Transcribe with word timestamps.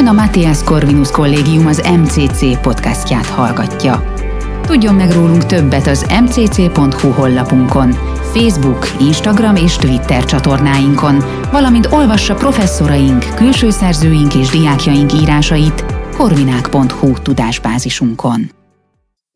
Ön 0.00 0.06
a 0.06 0.12
Matthias 0.12 0.62
Corvinus 0.62 1.10
Kollégium 1.10 1.66
az 1.66 1.78
MCC 1.78 2.60
podcastját 2.60 3.26
hallgatja. 3.26 4.14
Tudjon 4.62 4.94
meg 4.94 5.12
rólunk 5.12 5.46
többet 5.46 5.86
az 5.86 6.06
mcc.hu 6.22 7.10
honlapunkon, 7.10 7.92
Facebook, 8.32 8.86
Instagram 9.00 9.56
és 9.56 9.76
Twitter 9.76 10.24
csatornáinkon, 10.24 11.16
valamint 11.50 11.86
olvassa 11.86 12.34
professzoraink, 12.34 13.34
külső 13.34 13.70
szerzőink 13.70 14.34
és 14.34 14.48
diákjaink 14.48 15.12
írásait 15.12 15.84
korvinák.hu 16.16 17.12
tudásbázisunkon. 17.12 18.50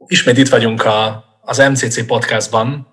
Ismét 0.07 0.39
itt 0.39 0.49
vagyunk 0.49 0.85
a, 0.85 1.25
az 1.41 1.59
MCC 1.59 2.07
podcastban. 2.07 2.89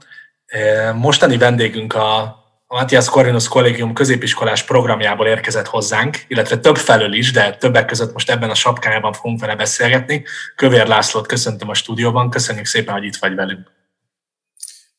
Mostani 0.96 1.38
vendégünk 1.38 1.94
a 1.94 2.41
a 2.74 2.76
Matthias 2.76 3.10
Corvinus 3.10 3.48
Kollégium 3.48 3.94
középiskolás 3.94 4.64
programjából 4.64 5.28
érkezett 5.28 5.68
hozzánk, 5.68 6.18
illetve 6.28 6.60
több 6.60 6.78
felől 6.78 7.14
is, 7.14 7.32
de 7.32 7.58
többek 7.60 7.86
között 7.86 8.14
most 8.14 8.30
ebben 8.30 8.50
a 8.50 8.56
sapkájában 8.56 9.14
fogunk 9.14 9.40
vele 9.40 9.56
beszélgetni. 9.56 10.24
Kövér 10.56 10.88
Lászlót 10.88 11.28
köszöntöm 11.28 11.70
a 11.70 11.74
stúdióban, 11.74 12.30
köszönjük 12.30 12.66
szépen, 12.66 12.94
hogy 12.94 13.04
itt 13.04 13.16
vagy 13.16 13.36
velünk. 13.36 13.72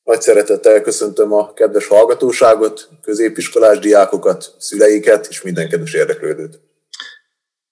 Nagy 0.05 0.21
szeretettel 0.21 0.81
köszöntöm 0.81 1.33
a 1.33 1.53
kedves 1.53 1.87
hallgatóságot, 1.87 2.89
középiskolás 3.03 3.79
diákokat, 3.79 4.55
szüleiket 4.59 5.27
és 5.31 5.43
minden 5.43 5.69
kedves 5.69 5.93
érdeklődőt. 5.93 6.61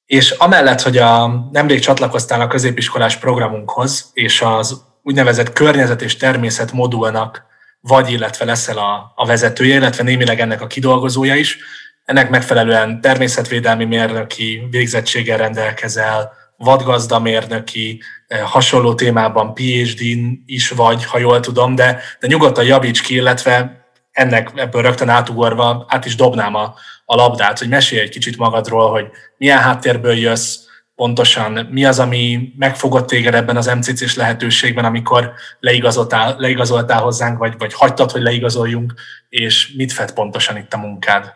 És 0.07 0.31
amellett, 0.31 0.81
hogy 0.81 0.97
a, 0.97 1.29
nemrég 1.53 1.81
csatlakoztál 1.81 2.41
a 2.41 2.49
középiskolás 2.49 3.17
programunkhoz, 3.17 4.11
és 4.13 4.43
az 4.43 4.81
úgynevezett 5.03 5.53
környezet 5.53 6.03
és 6.03 6.17
természet 6.17 6.73
modulnak 6.73 7.49
vagy 7.81 8.11
illetve 8.11 8.45
leszel 8.45 8.79
a, 8.79 9.13
a 9.15 9.27
vezetője, 9.27 9.75
illetve 9.75 10.03
némileg 10.03 10.41
ennek 10.41 10.61
a 10.61 10.67
kidolgozója 10.67 11.35
is. 11.35 11.59
Ennek 12.05 12.31
megfelelően 12.31 13.01
természetvédelmi 13.01 13.85
mérnöki 13.85 14.67
végzettséggel 14.71 15.39
rendelkezel, 15.39 16.33
vadgazdamérnöki, 16.57 18.03
eh, 18.27 18.41
hasonló 18.41 18.95
témában 18.95 19.55
PhD-n 19.55 20.43
is 20.47 20.71
vagy, 20.71 21.05
ha 21.05 21.19
jól 21.19 21.41
tudom, 21.41 21.75
de, 21.75 22.01
de 22.21 22.27
nyugodtan 22.27 22.65
javíts 22.65 23.03
ki, 23.03 23.15
illetve 23.15 23.85
ennek 24.13 24.51
ebből 24.55 24.83
rögtön 24.83 25.09
átugorva 25.09 25.85
át 25.89 26.05
is 26.05 26.15
dobnám 26.15 26.55
a, 26.55 26.75
a 27.05 27.15
labdát, 27.15 27.59
hogy 27.59 27.69
mesélj 27.69 28.01
egy 28.01 28.09
kicsit 28.09 28.37
magadról, 28.37 28.91
hogy 28.91 29.07
milyen 29.37 29.59
háttérből 29.59 30.17
jössz, 30.17 30.57
pontosan 31.01 31.69
mi 31.71 31.85
az, 31.85 31.99
ami 31.99 32.53
megfogott 32.59 33.07
téged 33.07 33.35
ebben 33.35 33.57
az 33.57 33.67
MCC-s 33.67 34.17
lehetőségben, 34.17 34.85
amikor 34.85 35.33
leigazoltál, 35.61 36.37
leigazoltál 36.39 37.01
hozzánk, 37.03 37.39
vagy, 37.39 37.55
vagy 37.59 37.75
hagytad, 37.75 38.11
hogy 38.11 38.23
leigazoljunk, 38.23 38.93
és 39.29 39.75
mit 39.77 39.93
fed 39.93 40.13
pontosan 40.13 40.57
itt 40.57 40.73
a 40.73 40.77
munkád? 40.77 41.33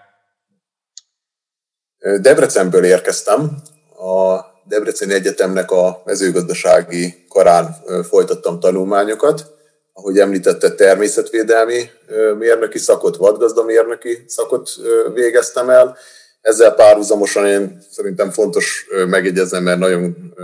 Debrecenből 2.21 2.85
érkeztem. 2.85 3.63
A 3.99 4.41
Debreceni 4.65 5.13
Egyetemnek 5.13 5.71
a 5.71 6.03
mezőgazdasági 6.05 7.25
karán 7.29 7.77
folytattam 8.09 8.61
tanulmányokat. 8.61 9.51
Ahogy 9.93 10.19
említette, 10.19 10.75
természetvédelmi 10.75 11.91
mérnöki 12.39 12.79
szakot, 12.79 13.17
vadgazdamérnöki 13.17 14.25
szakot 14.27 14.71
végeztem 15.15 15.71
el, 15.71 15.97
ezzel 16.45 16.75
párhuzamosan 16.75 17.47
én 17.47 17.79
szerintem 17.91 18.31
fontos 18.31 18.87
megjegyeznem, 19.09 19.63
mert 19.63 19.79
nagyon 19.79 20.35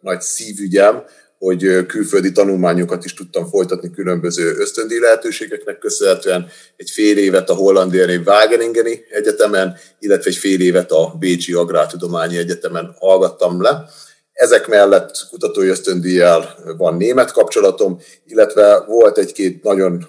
nagy 0.00 0.20
szívügyem, 0.20 1.02
hogy 1.38 1.86
külföldi 1.86 2.32
tanulmányokat 2.32 3.04
is 3.04 3.14
tudtam 3.14 3.48
folytatni 3.48 3.90
különböző 3.90 4.56
ösztöndi 4.58 5.00
lehetőségeknek 5.00 5.78
köszönhetően. 5.78 6.46
Egy 6.76 6.90
fél 6.90 7.18
évet 7.18 7.50
a 7.50 7.54
hollandiai 7.54 8.16
Wageningeni 8.16 9.04
Egyetemen, 9.10 9.76
illetve 9.98 10.30
egy 10.30 10.36
fél 10.36 10.60
évet 10.60 10.90
a 10.90 11.14
Bécsi 11.18 11.52
Agrártudományi 11.52 12.36
Egyetemen 12.36 12.94
hallgattam 12.98 13.62
le. 13.62 13.84
Ezek 14.32 14.68
mellett 14.68 15.10
kutatói 15.30 15.68
ösztöndíjjel 15.68 16.56
van 16.76 16.96
német 16.96 17.32
kapcsolatom, 17.32 18.00
illetve 18.26 18.84
volt 18.86 19.18
egy-két 19.18 19.62
nagyon 19.62 20.06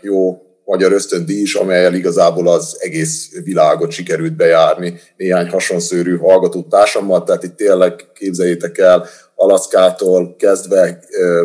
jó 0.00 0.43
magyar 0.64 0.92
ösztöndíj 0.92 1.40
is, 1.40 1.54
amelyel 1.54 1.94
igazából 1.94 2.48
az 2.48 2.76
egész 2.78 3.28
világot 3.44 3.90
sikerült 3.90 4.36
bejárni 4.36 5.00
néhány 5.16 5.48
hasonszőrű 5.48 6.16
hallgató 6.16 6.62
társammal, 6.62 7.22
tehát 7.22 7.42
itt 7.42 7.56
tényleg 7.56 8.04
képzeljétek 8.14 8.78
el, 8.78 9.06
Alaszkától 9.36 10.36
kezdve 10.38 10.98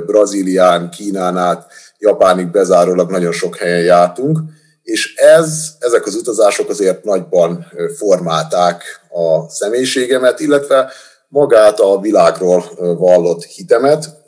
Brazílián, 0.05 0.89
Kínán 0.89 1.37
át, 1.37 1.71
Japánig 1.97 2.51
bezárólag 2.51 3.11
nagyon 3.11 3.31
sok 3.31 3.55
helyen 3.57 3.83
jártunk, 3.83 4.39
és 4.83 5.15
ez, 5.15 5.69
ezek 5.79 6.05
az 6.05 6.15
utazások 6.15 6.69
azért 6.69 7.03
nagyban 7.03 7.65
formálták 7.97 8.83
a 9.09 9.49
személyiségemet, 9.49 10.39
illetve 10.39 10.91
magát 11.27 11.79
a 11.79 11.99
világról 11.99 12.63
vallott 12.77 13.43
hitemet, 13.43 14.18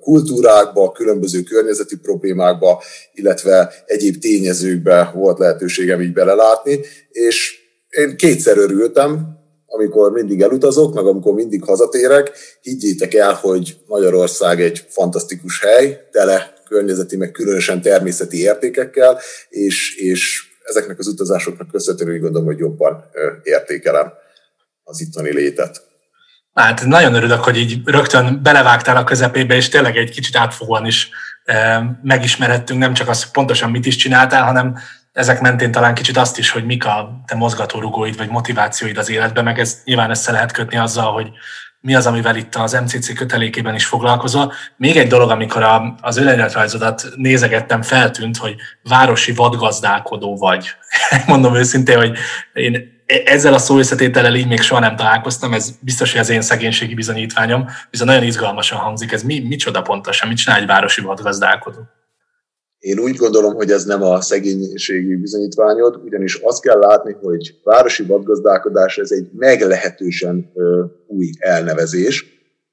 kultúrákba, 0.00 0.92
különböző 0.92 1.42
környezeti 1.42 1.96
problémákba, 1.96 2.82
illetve 3.12 3.72
egyéb 3.86 4.18
tényezőkbe 4.18 5.10
volt 5.14 5.38
lehetőségem 5.38 6.00
így 6.00 6.12
belelátni, 6.12 6.80
és 7.10 7.62
én 7.88 8.16
kétszer 8.16 8.58
örültem, 8.58 9.42
amikor 9.66 10.12
mindig 10.12 10.40
elutazok, 10.40 10.94
meg 10.94 11.06
amikor 11.06 11.34
mindig 11.34 11.64
hazatérek, 11.64 12.32
higgyétek 12.60 13.14
el, 13.14 13.32
hogy 13.32 13.76
Magyarország 13.86 14.60
egy 14.60 14.86
fantasztikus 14.88 15.60
hely, 15.60 16.08
tele 16.10 16.54
környezeti, 16.68 17.16
meg 17.16 17.30
különösen 17.30 17.82
természeti 17.82 18.40
értékekkel, 18.40 19.20
és, 19.48 19.96
és 19.96 20.42
ezeknek 20.64 20.98
az 20.98 21.06
utazásoknak 21.06 21.70
köszönhetően 21.70 22.14
úgy 22.14 22.20
gondolom, 22.20 22.46
hogy 22.46 22.58
jobban 22.58 23.04
értékelem 23.42 24.12
az 24.82 25.00
itteni 25.00 25.32
létet. 25.32 25.82
Hát 26.54 26.84
nagyon 26.84 27.14
örülök, 27.14 27.44
hogy 27.44 27.58
így 27.58 27.80
rögtön 27.84 28.42
belevágtál 28.42 28.96
a 28.96 29.04
közepébe, 29.04 29.54
és 29.54 29.68
tényleg 29.68 29.96
egy 29.96 30.10
kicsit 30.10 30.36
átfogóan 30.36 30.86
is 30.86 31.10
megismerhettünk, 32.02 32.80
nem 32.80 32.94
csak 32.94 33.08
azt, 33.08 33.30
pontosan 33.30 33.70
mit 33.70 33.86
is 33.86 33.96
csináltál, 33.96 34.44
hanem 34.44 34.78
ezek 35.12 35.40
mentén 35.40 35.72
talán 35.72 35.94
kicsit 35.94 36.16
azt 36.16 36.38
is, 36.38 36.50
hogy 36.50 36.64
mik 36.64 36.86
a 36.86 37.22
te 37.26 37.34
mozgatórugóid 37.34 38.16
vagy 38.16 38.28
motivációid 38.28 38.98
az 38.98 39.10
életben, 39.10 39.44
meg 39.44 39.58
ez 39.58 39.80
nyilván 39.84 40.10
össze 40.10 40.32
lehet 40.32 40.52
kötni 40.52 40.76
azzal, 40.76 41.12
hogy 41.12 41.30
mi 41.80 41.94
az, 41.94 42.06
amivel 42.06 42.36
itt 42.36 42.54
az 42.54 42.72
MCC 42.72 43.14
kötelékében 43.14 43.74
is 43.74 43.84
foglalkozol. 43.84 44.52
Még 44.76 44.96
egy 44.96 45.08
dolog, 45.08 45.30
amikor 45.30 45.62
a, 45.62 45.94
az 46.00 46.16
önéletrajzodat 46.16 47.08
nézegettem, 47.16 47.82
feltűnt, 47.82 48.36
hogy 48.36 48.54
városi 48.82 49.32
vadgazdálkodó 49.32 50.36
vagy. 50.36 50.70
Mondom 51.26 51.54
őszintén, 51.54 51.96
hogy 51.96 52.18
én 52.52 52.93
ezzel 53.06 53.54
a 53.54 53.58
szó 53.58 53.78
összetétellel 53.78 54.34
így 54.34 54.48
még 54.48 54.60
soha 54.60 54.80
nem 54.80 54.96
találkoztam, 54.96 55.52
ez 55.52 55.70
biztos, 55.80 56.12
hogy 56.12 56.20
az 56.20 56.30
én 56.30 56.42
szegénységi 56.42 56.94
bizonyítványom, 56.94 57.66
viszont 57.90 58.10
nagyon 58.10 58.26
izgalmasan 58.26 58.78
hangzik, 58.78 59.12
ez 59.12 59.22
mi, 59.22 59.40
micsoda 59.48 59.82
pontosan, 59.82 60.28
mit 60.28 60.36
csinál 60.36 60.60
egy 60.60 60.66
városi 60.66 61.00
vadgazdálkodó? 61.00 61.78
Én 62.78 62.98
úgy 62.98 63.16
gondolom, 63.16 63.54
hogy 63.54 63.70
ez 63.70 63.84
nem 63.84 64.02
a 64.02 64.20
szegénységi 64.20 65.16
bizonyítványod, 65.16 66.00
ugyanis 66.04 66.34
azt 66.34 66.62
kell 66.62 66.78
látni, 66.78 67.16
hogy 67.22 67.60
városi 67.62 68.02
vadgazdálkodás 68.02 68.98
ez 68.98 69.10
egy 69.10 69.28
meglehetősen 69.32 70.52
új 71.06 71.30
elnevezés. 71.38 72.26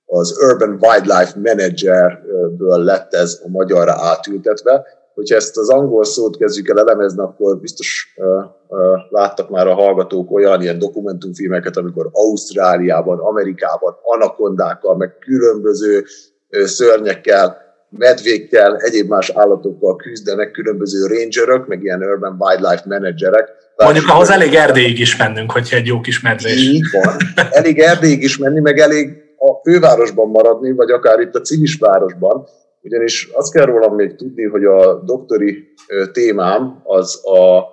Az 0.05 0.37
Urban 0.41 0.77
Wildlife 0.81 1.33
Managerből 1.35 2.83
lett 2.83 3.13
ez 3.13 3.41
a 3.43 3.49
magyarra 3.49 3.93
átültetve, 3.93 4.83
hogyha 5.21 5.35
ezt 5.35 5.57
az 5.57 5.69
angol 5.69 6.03
szót 6.03 6.37
kezdjük 6.37 6.69
el 6.69 6.79
elemezni, 6.79 7.21
akkor 7.21 7.57
biztos 7.57 8.13
uh, 8.15 8.25
uh, 8.67 8.79
láttak 9.09 9.49
már 9.49 9.67
a 9.67 9.73
hallgatók 9.73 10.31
olyan 10.31 10.61
ilyen 10.61 10.79
dokumentumfilmeket, 10.79 11.77
amikor 11.77 12.09
Ausztráliában, 12.11 13.19
Amerikában 13.19 13.95
anakondákkal, 14.03 14.95
meg 14.97 15.17
különböző 15.19 16.05
uh, 16.49 16.63
szörnyekkel, 16.63 17.57
medvékkel, 17.89 18.75
egyéb 18.75 19.09
más 19.09 19.29
állatokkal 19.29 19.95
küzdenek 19.95 20.51
különböző 20.51 21.05
rangerök, 21.05 21.67
meg 21.67 21.83
ilyen 21.83 22.03
urban 22.03 22.35
wildlife 22.39 22.83
managerek. 22.85 23.49
Mondjuk 23.75 24.09
ahhoz 24.09 24.29
elég 24.29 24.53
erdélyig 24.53 24.99
is 24.99 25.17
mennünk, 25.17 25.51
hogyha 25.51 25.75
egy 25.75 25.85
jó 25.85 25.99
kis 26.01 26.21
medvés. 26.21 26.67
Így 26.67 26.85
van. 26.91 27.15
Elég 27.51 27.79
erdélyig 27.79 28.23
is 28.23 28.37
menni, 28.37 28.59
meg 28.59 28.79
elég 28.79 29.21
a 29.37 29.69
fővárosban 29.69 30.29
maradni, 30.29 30.71
vagy 30.71 30.91
akár 30.91 31.19
itt 31.19 31.35
a 31.35 31.41
civis 31.41 31.77
városban, 31.79 32.47
ugyanis 32.81 33.29
azt 33.33 33.53
kell 33.53 33.65
rólam 33.65 33.95
még 33.95 34.15
tudni, 34.15 34.43
hogy 34.43 34.63
a 34.63 35.03
doktori 35.03 35.67
témám 36.11 36.81
az 36.83 37.21
a 37.25 37.63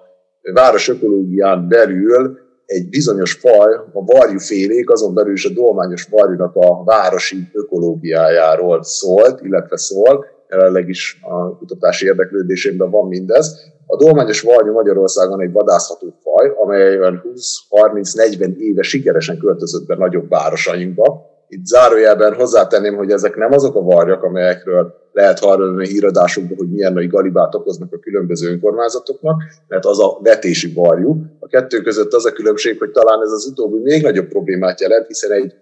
város 0.53 0.89
ökológián 0.89 1.69
belül 1.69 2.39
egy 2.67 2.89
bizonyos 2.89 3.33
faj, 3.33 3.75
a 3.93 4.05
varjúfélék, 4.05 4.91
azon 4.91 5.15
belül 5.15 5.33
is 5.33 5.45
a 5.45 5.53
dolmányos 5.53 6.05
varjúnak 6.11 6.55
a 6.55 6.85
városi 6.85 7.37
ökológiájáról 7.53 8.83
szólt, 8.83 9.41
illetve 9.43 9.77
szól, 9.77 10.27
jelenleg 10.49 10.89
is 10.89 11.19
a 11.23 11.57
kutatási 11.57 12.07
érdeklődésemben 12.07 12.91
van 12.91 13.09
mindez. 13.09 13.55
A 13.87 13.97
dolmányos 13.97 14.41
varjú 14.41 14.73
Magyarországon 14.73 15.41
egy 15.41 15.53
vadászható 15.53 16.15
faj, 16.23 16.53
amely 16.63 16.99
20-30-40 16.99 18.57
éve 18.57 18.83
sikeresen 18.83 19.39
költözött 19.39 19.87
be 19.87 19.97
nagyobb 19.97 20.29
városainkba, 20.29 21.27
Itt 21.49 21.67
zárójelben 21.67 22.35
hozzátenném, 22.35 22.97
hogy 22.97 23.11
ezek 23.11 23.37
nem 23.37 23.53
azok 23.53 23.77
a 23.77 23.81
varjak, 23.81 24.23
amelyekről 24.23 24.95
lehet 25.13 25.39
hallani 25.39 25.85
a 25.85 25.89
híradásokban, 25.89 26.57
hogy 26.57 26.71
milyen 26.71 26.93
nagy 26.93 27.09
galibát 27.09 27.55
okoznak 27.55 27.93
a 27.93 27.99
különböző 27.99 28.51
önkormányzatoknak, 28.51 29.43
mert 29.69 29.85
az 29.85 30.01
a 30.01 30.19
vetési 30.23 30.73
varjú. 30.73 31.17
A 31.41 31.47
kettő 31.47 31.81
között 31.81 32.13
az 32.13 32.27
a 32.27 32.33
különbség, 32.33 32.79
hogy 32.79 32.91
talán 32.91 33.23
ez 33.23 33.31
az 33.31 33.47
utóbbi 33.47 33.79
még 33.83 34.03
nagyobb 34.03 34.29
problémát 34.29 34.81
jelent, 34.81 35.07
hiszen 35.07 35.31
egy 35.33 35.55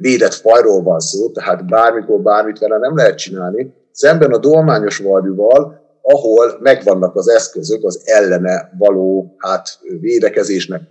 védett 0.00 0.32
fajról 0.32 0.82
van 0.82 1.00
szó, 1.00 1.30
tehát 1.30 1.66
bármikor 1.66 2.20
bármit 2.20 2.58
vele 2.58 2.78
nem 2.78 2.96
lehet 2.96 3.18
csinálni. 3.18 3.74
Szemben 3.92 4.32
a 4.32 4.38
dolmányos 4.38 4.98
varjúval, 4.98 5.82
ahol 6.02 6.58
megvannak 6.60 7.16
az 7.16 7.28
eszközök 7.28 7.84
az 7.84 8.02
ellene 8.04 8.70
való 8.78 9.34
hát, 9.38 9.68
védekezésnek. 10.00 10.82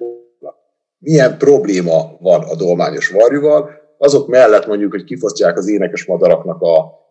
Milyen 0.99 1.37
probléma 1.37 2.17
van 2.19 2.41
a 2.41 2.55
dolmányos 2.55 3.09
varjúval? 3.09 3.82
Azok 4.03 4.27
mellett 4.27 4.67
mondjuk, 4.67 4.91
hogy 4.91 5.03
kifosztják 5.03 5.57
az 5.57 5.69
énekes 5.69 6.05
madaraknak 6.05 6.61
a 6.61 7.01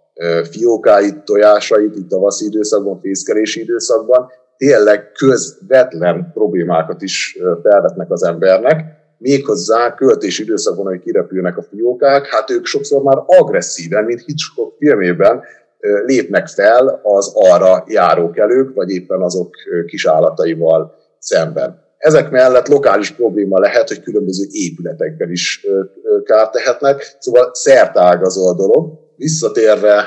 fiókáit, 0.51 1.25
tojásait 1.25 1.97
itt 1.97 2.13
a 2.13 2.19
vaszi 2.19 2.47
időszakban, 2.47 3.01
fészkelési 3.01 3.61
időszakban, 3.61 4.31
tényleg 4.57 5.13
közvetlen 5.13 6.31
problémákat 6.35 7.03
is 7.03 7.39
felvetnek 7.63 8.11
az 8.11 8.23
embernek, 8.23 8.85
méghozzá 9.19 9.95
költési 9.95 10.43
időszakban, 10.43 10.87
hogy 10.87 11.01
kirepülnek 11.01 11.57
a 11.57 11.63
fiókák, 11.63 12.27
hát 12.27 12.51
ők 12.51 12.65
sokszor 12.65 13.03
már 13.03 13.23
agresszíven, 13.27 14.05
mint 14.05 14.25
Hitchcock 14.25 14.77
filmében 14.79 15.43
lépnek 16.05 16.49
fel 16.49 17.01
az 17.03 17.33
arra 17.35 17.85
járókelők, 17.87 18.75
vagy 18.75 18.91
éppen 18.91 19.21
azok 19.23 19.55
kisállataival 19.87 20.95
szemben. 21.19 21.82
Ezek 22.03 22.31
mellett 22.31 22.69
lokális 22.69 23.11
probléma 23.11 23.59
lehet, 23.59 23.89
hogy 23.89 24.03
különböző 24.03 24.45
épületekben 24.51 25.31
is 25.31 25.67
kárt 26.25 26.53
tehetnek, 26.53 27.17
szóval 27.19 27.51
szertágazó 27.53 28.49
a 28.49 28.55
dolog. 28.55 29.01
Visszatérve, 29.17 30.05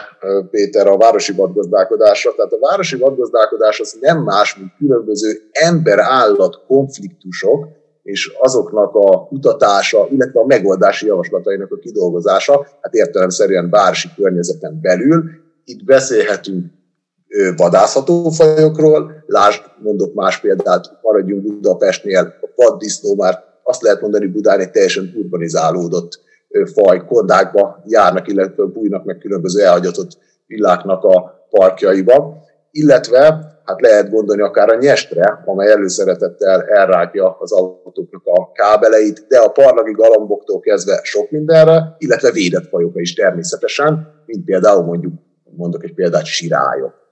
Péter, 0.52 0.88
a 0.88 0.98
városi 0.98 1.34
vadgazdálkodásra, 1.34 2.34
tehát 2.36 2.52
a 2.52 2.60
városi 2.60 2.98
vadgazdálkodás 2.98 3.80
az 3.80 3.98
nem 4.00 4.24
más, 4.24 4.56
mint 4.56 4.72
különböző 4.78 5.42
ember-állat 5.52 6.64
konfliktusok, 6.68 7.68
és 8.04 8.32
azoknak 8.40 8.96
a 8.96 9.28
kutatása, 9.28 10.08
illetve 10.12 10.40
a 10.40 10.46
megoldási 10.46 11.06
javaslatainak 11.06 11.72
a 11.72 11.78
kidolgozása, 11.78 12.68
hát 12.82 12.94
értelemszerűen 12.94 13.70
városi 13.70 14.08
környezeten 14.16 14.80
belül. 14.82 15.24
Itt 15.66 15.86
beszélhetünk 15.86 16.66
vadászható 17.56 18.30
fajokról, 18.30 19.24
lásd, 19.28 19.62
mondok 19.84 20.14
más 20.14 20.40
példát, 20.40 21.00
maradjunk 21.02 21.44
Budapestnél, 21.44 22.34
a 22.42 22.48
paddisznó 22.56 23.16
már 23.16 23.44
azt 23.64 23.82
lehet 23.82 24.02
mondani, 24.02 24.28
Budán 24.28 24.60
egy 24.60 24.72
teljesen 24.72 25.14
urbanizálódott 25.16 26.20
faj, 26.74 27.06
kondákba 27.06 27.84
járnak, 27.86 28.28
illetve 28.28 28.64
bújnak 28.64 29.04
meg 29.06 29.18
különböző 29.18 29.64
elhagyatott 29.64 30.18
villáknak 30.48 31.04
a 31.04 31.48
parkjaiba, 31.50 32.44
illetve 32.72 33.54
hát 33.66 33.82
lehet 33.82 34.10
gondolni 34.10 34.42
akár 34.42 34.70
a 34.70 34.78
nyestre, 34.78 35.44
amely 35.46 35.72
előszeretettel 35.72 36.62
elrágja 36.62 37.38
az 37.40 37.52
autóknak 37.52 38.22
a 38.26 38.52
kábeleit, 38.52 39.26
de 39.28 39.38
a 39.38 39.50
parlagi 39.50 39.92
galamboktól 39.92 40.60
kezdve 40.60 41.00
sok 41.04 41.32
mindenre, 41.32 41.96
illetve 41.98 42.32
védett 42.32 42.68
fajokra 42.68 43.00
is 43.00 43.14
természetesen, 43.14 44.24
mint 44.26 44.46
például 44.46 44.84
mondjuk, 44.84 45.14
mondok 45.44 45.84
egy 45.84 45.94
példát, 45.94 46.26
sirályok. 46.26 47.05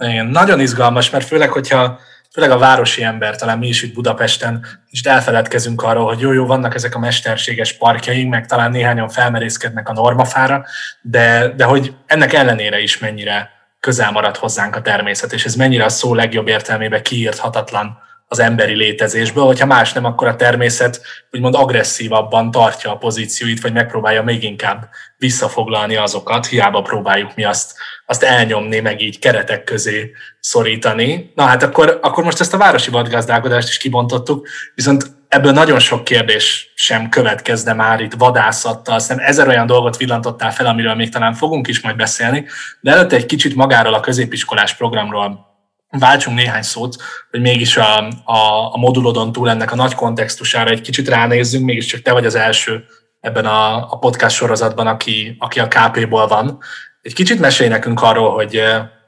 Igen, 0.00 0.26
nagyon 0.26 0.60
izgalmas, 0.60 1.10
mert 1.10 1.26
főleg, 1.26 1.50
hogyha 1.50 1.98
főleg 2.32 2.50
a 2.50 2.58
városi 2.58 3.02
ember, 3.02 3.36
talán 3.36 3.58
mi 3.58 3.68
is 3.68 3.82
itt 3.82 3.94
Budapesten, 3.94 4.66
és 4.90 5.02
elfeledkezünk 5.02 5.82
arról, 5.82 6.04
hogy 6.04 6.20
jó, 6.20 6.32
jó, 6.32 6.46
vannak 6.46 6.74
ezek 6.74 6.94
a 6.94 6.98
mesterséges 6.98 7.72
parkjaink, 7.72 8.30
meg 8.30 8.46
talán 8.46 8.70
néhányan 8.70 9.08
felmerészkednek 9.08 9.88
a 9.88 9.92
normafára, 9.92 10.64
de, 11.00 11.52
de 11.56 11.64
hogy 11.64 11.94
ennek 12.06 12.32
ellenére 12.32 12.80
is 12.80 12.98
mennyire 12.98 13.50
közel 13.80 14.10
marad 14.10 14.36
hozzánk 14.36 14.76
a 14.76 14.82
természet, 14.82 15.32
és 15.32 15.44
ez 15.44 15.54
mennyire 15.54 15.84
a 15.84 15.88
szó 15.88 16.14
legjobb 16.14 16.48
értelmében 16.48 17.02
kiírthatatlan 17.02 17.98
az 18.32 18.38
emberi 18.38 18.74
létezésből, 18.74 19.44
hogyha 19.44 19.66
más 19.66 19.92
nem, 19.92 20.04
akkor 20.04 20.28
a 20.28 20.36
természet 20.36 21.00
úgymond 21.32 21.54
agresszívabban 21.54 22.50
tartja 22.50 22.90
a 22.90 22.96
pozícióit, 22.96 23.60
vagy 23.60 23.72
megpróbálja 23.72 24.22
még 24.22 24.42
inkább 24.42 24.88
visszafoglalni 25.16 25.96
azokat, 25.96 26.46
hiába 26.46 26.82
próbáljuk 26.82 27.34
mi 27.34 27.44
azt, 27.44 27.74
azt 28.06 28.22
elnyomni, 28.22 28.80
meg 28.80 29.00
így 29.00 29.18
keretek 29.18 29.64
közé 29.64 30.10
szorítani. 30.40 31.32
Na 31.34 31.42
hát 31.42 31.62
akkor, 31.62 31.98
akkor 32.02 32.24
most 32.24 32.40
ezt 32.40 32.54
a 32.54 32.58
városi 32.58 32.90
vadgazdálkodást 32.90 33.68
is 33.68 33.78
kibontottuk, 33.78 34.48
viszont 34.74 35.04
ebből 35.28 35.52
nagyon 35.52 35.78
sok 35.78 36.04
kérdés 36.04 36.72
sem 36.74 37.08
következne 37.08 37.72
már 37.72 38.00
itt 38.00 38.14
vadászattal, 38.18 38.94
aztán 38.94 39.20
ezer 39.20 39.48
olyan 39.48 39.66
dolgot 39.66 39.96
villantottál 39.96 40.52
fel, 40.52 40.66
amiről 40.66 40.94
még 40.94 41.08
talán 41.08 41.34
fogunk 41.34 41.68
is 41.68 41.80
majd 41.80 41.96
beszélni, 41.96 42.46
de 42.80 42.90
előtte 42.90 43.16
egy 43.16 43.26
kicsit 43.26 43.54
magáról 43.54 43.94
a 43.94 44.00
középiskolás 44.00 44.74
programról 44.74 45.49
váltsunk 45.98 46.36
néhány 46.36 46.62
szót, 46.62 46.96
hogy 47.30 47.40
mégis 47.40 47.76
a, 47.76 48.08
a, 48.24 48.72
a 48.72 48.76
modulodon 48.76 49.32
túl 49.32 49.50
ennek 49.50 49.72
a 49.72 49.76
nagy 49.76 49.94
kontextusára 49.94 50.70
egy 50.70 50.80
kicsit 50.80 51.08
ránézzünk, 51.08 51.64
mégiscsak 51.64 52.02
te 52.02 52.12
vagy 52.12 52.26
az 52.26 52.34
első 52.34 52.84
ebben 53.20 53.46
a, 53.46 53.92
a 53.92 53.98
podcast 53.98 54.36
sorozatban, 54.36 54.86
aki, 54.86 55.36
aki 55.38 55.60
a 55.60 55.68
KP-ból 55.68 56.26
van. 56.26 56.58
Egy 57.02 57.14
kicsit 57.14 57.40
mesélj 57.40 57.68
nekünk 57.68 58.02
arról, 58.02 58.30
hogy, 58.34 58.62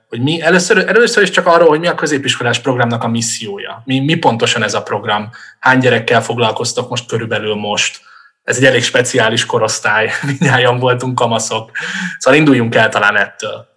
hogy 0.08 0.20
mi 0.22 0.42
először, 0.42 0.88
először 0.88 1.22
is 1.22 1.30
csak 1.30 1.46
arról, 1.46 1.68
hogy 1.68 1.80
mi 1.80 1.86
a 1.86 1.94
középiskolás 1.94 2.58
programnak 2.58 3.04
a 3.04 3.08
missziója. 3.08 3.82
Mi, 3.84 4.00
mi 4.00 4.14
pontosan 4.14 4.62
ez 4.62 4.74
a 4.74 4.82
program? 4.82 5.30
Hány 5.60 5.78
gyerekkel 5.78 6.22
foglalkoztok 6.22 6.88
most 6.88 7.06
körülbelül 7.06 7.54
most? 7.54 8.00
Ez 8.44 8.56
egy 8.56 8.64
elég 8.64 8.82
speciális 8.82 9.46
korosztály, 9.46 10.10
mindjárt 10.26 10.80
voltunk 10.80 11.14
kamaszok. 11.14 11.70
Szóval 12.18 12.38
induljunk 12.38 12.74
el 12.74 12.88
talán 12.88 13.16
ettől. 13.16 13.71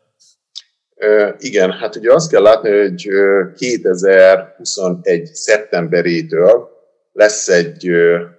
Igen, 1.38 1.72
hát 1.72 1.96
ugye 1.96 2.14
azt 2.14 2.32
kell 2.32 2.42
látni, 2.42 2.70
hogy 2.70 3.08
2021. 3.56 5.26
szeptemberétől 5.34 6.74
lesz 7.12 7.48
egy 7.48 7.90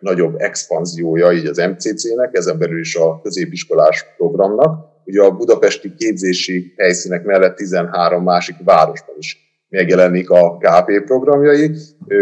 nagyobb 0.00 0.34
expanziója 0.38 1.32
így 1.32 1.46
az 1.46 1.56
MCC-nek, 1.56 2.30
ezen 2.32 2.58
belül 2.58 2.80
is 2.80 2.94
a 2.94 3.20
középiskolás 3.22 4.04
programnak. 4.16 4.94
Ugye 5.04 5.22
a 5.22 5.30
budapesti 5.30 5.94
képzési 5.98 6.72
helyszínek 6.76 7.24
mellett 7.24 7.56
13 7.56 8.22
másik 8.22 8.56
városban 8.64 9.14
is 9.18 9.46
megjelenik 9.68 10.30
a 10.30 10.56
KP 10.56 11.04
programjai, 11.04 11.70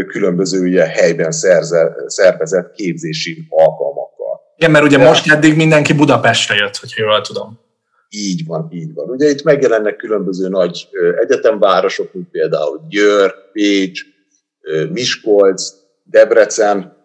különböző 0.07 0.63
ugye 0.63 0.85
helyben 0.85 1.31
szerze, 1.31 1.95
szervezett 2.07 2.73
képzési 2.73 3.47
alkalmakkal. 3.49 4.41
Igen, 4.57 4.71
mert 4.71 4.85
ugye 4.85 4.99
De, 4.99 5.05
most 5.05 5.33
eddig 5.33 5.57
mindenki 5.57 5.93
Budapestre 5.93 6.55
jött, 6.55 6.77
hogyha 6.77 7.03
jól 7.03 7.21
tudom. 7.21 7.59
Így 8.17 8.47
van, 8.47 8.69
így 8.73 8.95
van. 8.95 9.09
Ugye 9.09 9.29
itt 9.29 9.43
megjelennek 9.43 9.97
különböző 9.97 10.49
nagy 10.49 10.89
egyetemvárosok, 11.21 12.13
mint 12.13 12.31
például 12.31 12.87
Győr, 12.89 13.35
Pécs, 13.53 14.03
Miskolc, 14.93 15.73
Debrecen, 16.05 16.97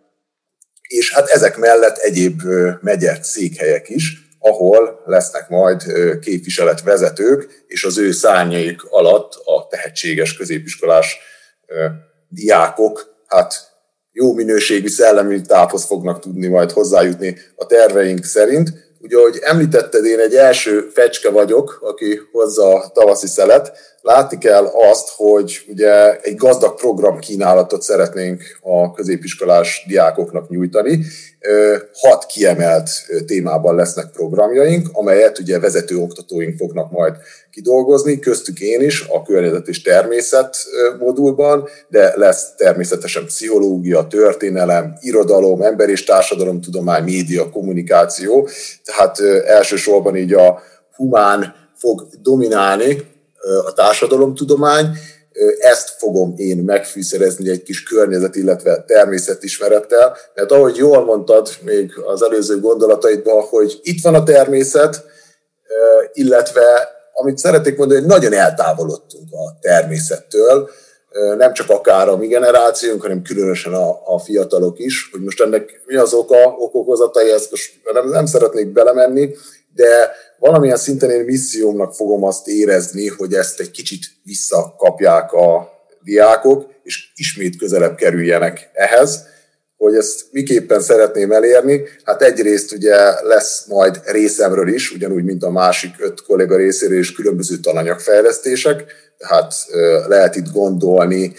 és 0.87 1.13
hát 1.13 1.27
ezek 1.27 1.57
mellett 1.57 1.97
egyéb 1.97 2.41
megye 2.81 3.17
székhelyek 3.21 3.89
is, 3.89 4.27
ahol 4.39 5.03
lesznek 5.05 5.49
majd 5.49 5.81
képviseletvezetők, 6.21 7.63
és 7.67 7.83
az 7.83 7.97
ő 7.97 8.11
szárnyaik 8.11 8.83
alatt 8.83 9.33
a 9.33 9.67
tehetséges 9.69 10.37
középiskolás 10.37 11.17
diákok, 12.27 13.23
hát 13.27 13.53
jó 14.11 14.33
minőségű 14.33 14.87
szellemi 14.87 15.41
táphoz 15.41 15.85
fognak 15.85 16.19
tudni 16.19 16.47
majd 16.47 16.71
hozzájutni 16.71 17.37
a 17.55 17.65
terveink 17.65 18.23
szerint, 18.23 18.88
Ugye, 19.01 19.17
ahogy 19.17 19.39
említetted, 19.41 20.05
én 20.05 20.19
egy 20.19 20.35
első 20.35 20.89
fecske 20.93 21.29
vagyok, 21.29 21.79
aki 21.81 22.19
hozza 22.31 22.75
a 22.75 22.89
tavaszi 22.93 23.27
szelet. 23.27 23.71
Látni 24.01 24.37
kell 24.37 24.65
azt, 24.91 25.09
hogy 25.15 25.65
ugye 25.67 26.19
egy 26.19 26.35
gazdag 26.35 26.75
program 26.75 27.19
kínálatot 27.19 27.81
szeretnénk 27.81 28.43
a 28.61 28.91
középiskolás 28.91 29.85
diákoknak 29.87 30.49
nyújtani. 30.49 30.99
Hat 31.93 32.25
kiemelt 32.25 32.89
témában 33.25 33.75
lesznek 33.75 34.11
programjaink, 34.11 34.89
amelyet 34.91 35.39
ugye 35.39 35.59
vezető 35.59 35.97
oktatóink 35.97 36.57
fognak 36.57 36.91
majd 36.91 37.15
kidolgozni, 37.51 38.19
köztük 38.19 38.59
én 38.59 38.81
is 38.81 39.05
a 39.07 39.21
környezet 39.21 39.67
és 39.67 39.81
természet 39.81 40.57
modulban, 40.99 41.67
de 41.87 42.13
lesz 42.15 42.55
természetesen 42.55 43.25
pszichológia, 43.25 44.07
történelem, 44.07 44.93
irodalom, 45.01 45.61
ember 45.61 45.89
és 45.89 46.03
társadalomtudomány, 46.03 47.03
média, 47.03 47.49
kommunikáció, 47.49 48.47
tehát 48.83 49.19
elsősorban 49.45 50.15
így 50.15 50.33
a 50.33 50.61
humán 50.95 51.55
fog 51.75 52.07
dominálni 52.21 53.17
a 53.65 53.73
társadalomtudomány, 53.73 54.85
ezt 55.59 55.89
fogom 55.97 56.33
én 56.37 56.57
megfűszerezni 56.57 57.49
egy 57.49 57.63
kis 57.63 57.83
környezet, 57.83 58.35
illetve 58.35 58.83
természetismerettel, 58.87 60.17
mert 60.35 60.51
ahogy 60.51 60.75
jól 60.75 61.03
mondtad 61.03 61.49
még 61.61 61.91
az 62.05 62.21
előző 62.21 62.59
gondolataidban, 62.59 63.41
hogy 63.41 63.79
itt 63.83 64.03
van 64.03 64.15
a 64.15 64.23
természet, 64.23 65.03
illetve 66.13 66.97
amit 67.13 67.37
szeretnék 67.37 67.77
mondani, 67.77 67.99
hogy 67.99 68.09
nagyon 68.09 68.33
eltávolodtunk 68.33 69.31
a 69.31 69.57
természettől. 69.61 70.69
nem 71.37 71.53
csak 71.53 71.69
akár 71.69 72.07
a 72.07 72.17
mi 72.17 72.27
generációnk, 72.27 73.01
hanem 73.01 73.21
különösen 73.21 73.73
a, 73.73 74.13
a 74.13 74.19
fiatalok 74.19 74.79
is, 74.79 75.09
hogy 75.11 75.21
most 75.21 75.41
ennek 75.41 75.81
mi 75.85 75.95
az 75.95 76.13
oka, 76.13 76.55
okokozatai, 76.57 77.31
ezt 77.31 77.51
most 77.51 77.73
nem, 77.93 78.09
nem 78.09 78.25
szeretnék 78.25 78.67
belemenni, 78.67 79.35
de 79.75 80.11
valamilyen 80.39 80.77
szinten 80.77 81.09
én 81.09 81.23
missziómnak 81.23 81.93
fogom 81.93 82.23
azt 82.23 82.47
érezni, 82.47 83.07
hogy 83.07 83.33
ezt 83.33 83.59
egy 83.59 83.71
kicsit 83.71 84.03
visszakapják 84.23 85.31
a 85.31 85.69
diákok, 86.03 86.69
és 86.83 87.11
ismét 87.15 87.57
közelebb 87.57 87.95
kerüljenek 87.95 88.69
ehhez. 88.73 89.27
Hogy 89.77 89.95
ezt 89.95 90.21
miképpen 90.31 90.81
szeretném 90.81 91.31
elérni? 91.31 91.81
Hát 92.03 92.21
egyrészt 92.21 92.71
ugye 92.71 93.21
lesz 93.21 93.65
majd 93.67 94.01
részemről 94.05 94.67
is, 94.67 94.91
ugyanúgy, 94.91 95.23
mint 95.23 95.43
a 95.43 95.49
másik 95.49 95.91
öt 95.99 96.21
kolléga 96.21 96.55
részéről 96.55 96.99
is 96.99 97.11
különböző 97.11 97.57
tananyagfejlesztések, 97.57 98.83
tehát 99.17 99.53
lehet 100.07 100.35
itt 100.35 100.51
gondolni 100.51 101.33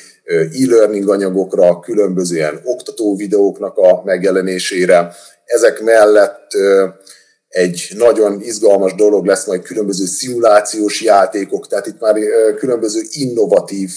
e-learning 0.64 1.08
anyagokra, 1.08 1.80
különböző 1.80 2.34
ilyen 2.34 2.60
oktató 2.64 3.16
videóknak 3.16 3.76
a 3.76 4.02
megjelenésére. 4.04 5.14
Ezek 5.44 5.80
mellett 5.80 6.50
egy 7.50 7.88
nagyon 7.96 8.40
izgalmas 8.40 8.94
dolog 8.94 9.26
lesz 9.26 9.46
majd 9.46 9.62
különböző 9.62 10.04
szimulációs 10.04 11.02
játékok, 11.02 11.66
tehát 11.66 11.86
itt 11.86 12.00
már 12.00 12.14
különböző 12.56 13.00
innovatív 13.10 13.90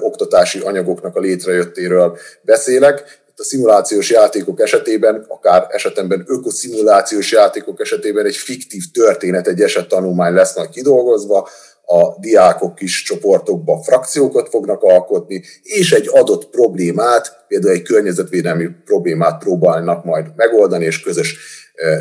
oktatási 0.00 0.60
anyagoknak 0.60 1.16
a 1.16 1.20
létrejöttéről 1.20 2.18
beszélek. 2.42 3.22
Itt 3.30 3.38
a 3.38 3.44
szimulációs 3.44 4.10
játékok 4.10 4.60
esetében, 4.60 5.24
akár 5.28 5.66
esetemben 5.70 6.24
ökoszimulációs 6.26 7.32
játékok 7.32 7.80
esetében 7.80 8.26
egy 8.26 8.36
fiktív 8.36 8.82
történet, 8.92 9.46
egy 9.48 9.60
esettanulmány 9.60 10.34
lesz 10.34 10.56
majd 10.56 10.68
kidolgozva, 10.68 11.48
a 11.90 12.18
diákok 12.20 12.74
kis 12.74 13.02
csoportokba 13.02 13.82
frakciókat 13.82 14.48
fognak 14.48 14.82
alkotni, 14.82 15.42
és 15.62 15.92
egy 15.92 16.08
adott 16.12 16.48
problémát, 16.48 17.44
például 17.46 17.72
egy 17.72 17.82
környezetvédelmi 17.82 18.68
problémát 18.84 19.38
próbálnak 19.38 20.04
majd 20.04 20.26
megoldani, 20.36 20.84
és 20.84 21.00
közös 21.00 21.36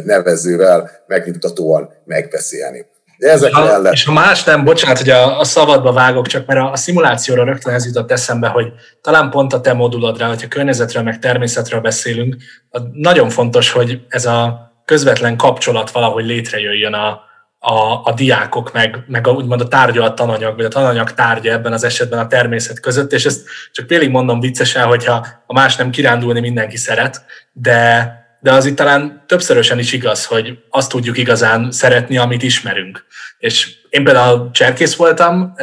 nevezővel 0.04 0.90
megnyugtatóan 1.08 1.90
megbeszélni. 2.06 2.86
De 3.18 3.32
ezek 3.32 3.54
ha, 3.54 3.64
mellett... 3.64 3.94
És 3.94 4.06
ha 4.06 4.12
más 4.12 4.44
nem, 4.44 4.64
bocsánat, 4.64 4.98
hogy 4.98 5.10
a, 5.10 5.40
a 5.40 5.44
szabadba 5.44 5.92
vágok 5.92 6.28
csak, 6.28 6.46
mert 6.46 6.60
a, 6.60 6.72
a 6.72 6.76
szimulációra 6.76 7.44
rögtön 7.44 7.74
ez 7.74 7.86
jutott 7.86 8.12
eszembe, 8.12 8.48
hogy 8.48 8.74
talán 9.02 9.30
pont 9.30 9.54
a 9.54 9.62
te 9.62 9.74
modulodra, 9.74 10.28
hogyha 10.28 10.48
környezetről, 10.48 11.04
meg 11.04 11.20
természetről 11.20 11.80
beszélünk, 11.80 12.36
nagyon 12.92 13.30
fontos, 13.30 13.72
hogy 13.72 14.02
ez 14.08 14.26
a 14.26 14.72
közvetlen 14.86 15.38
kapcsolat 15.38 15.92
valahogy 15.92 16.26
létrejöjjön 16.26 16.94
a, 16.94 17.08
a, 17.60 18.02
a 18.04 18.14
diákok, 18.16 18.74
meg, 18.74 19.04
meg 19.08 19.28
a, 19.28 19.32
úgymond 19.32 19.62
a 19.62 19.68
tárgyalt 19.68 20.16
tananyag, 20.16 20.56
vagy 20.56 20.66
a 20.66 20.70
tananyag 20.70 21.14
tárgya 21.14 21.52
ebben 21.52 21.74
az 21.74 21.84
esetben 21.84 22.20
a 22.20 22.28
természet 22.28 22.80
között, 22.80 23.14
és 23.14 23.26
ezt 23.26 23.48
csak 23.72 23.88
félig 23.88 24.10
mondom 24.10 24.40
viccesen, 24.40 24.86
hogyha 24.86 25.28
a 25.46 25.54
más 25.54 25.76
nem 25.76 25.90
kirándulni 25.90 26.40
mindenki 26.40 26.78
szeret, 26.78 27.26
de, 27.54 28.12
de 28.40 28.52
az 28.52 28.66
itt 28.66 28.76
talán 28.76 29.24
többszörösen 29.28 29.80
is 29.80 29.94
igaz, 29.94 30.26
hogy 30.26 30.58
azt 30.70 30.90
tudjuk 30.90 31.18
igazán 31.18 31.72
szeretni, 31.72 32.18
amit 32.18 32.44
ismerünk. 32.44 33.06
És 33.38 33.76
én 33.90 34.04
például 34.04 34.50
cserkész 34.52 34.96
voltam, 34.96 35.54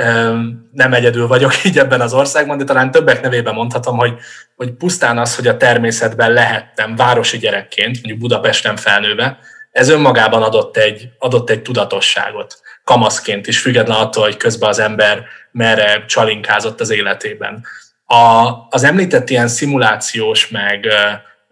nem 0.73 0.93
egyedül 0.93 1.27
vagyok 1.27 1.53
így 1.65 1.79
ebben 1.79 2.01
az 2.01 2.13
országban, 2.13 2.59
de 2.59 2.65
talán 2.65 2.91
többek 2.91 3.23
nevében 3.23 3.55
mondhatom, 3.55 3.97
hogy, 3.97 4.15
hogy 4.57 4.73
pusztán 4.73 5.19
az, 5.19 5.37
hogy 5.37 5.47
a 5.47 5.57
természetben 5.57 6.33
lehettem 6.33 6.97
városi 6.97 7.39
gyerekként, 7.39 7.95
mondjuk 7.95 8.19
Budapesten 8.19 8.77
felnőve, 8.77 9.39
ez 9.71 9.89
önmagában 9.89 10.43
adott 10.43 10.77
egy, 10.77 11.09
adott 11.19 11.51
egy 11.51 11.63
tudatosságot, 11.63 12.61
kamaszként 12.85 13.47
is, 13.47 13.61
független 13.61 13.97
attól, 13.97 14.25
hogy 14.25 14.37
közben 14.37 14.69
az 14.69 14.79
ember 14.79 15.25
merre 15.53 16.05
csalinkázott 16.07 16.81
az 16.81 16.91
életében. 16.91 17.65
A, 18.07 18.51
az 18.71 18.85
említett 18.85 19.31
ilyen 19.31 19.49
szimulációs, 19.49 20.49
meg, 20.49 20.87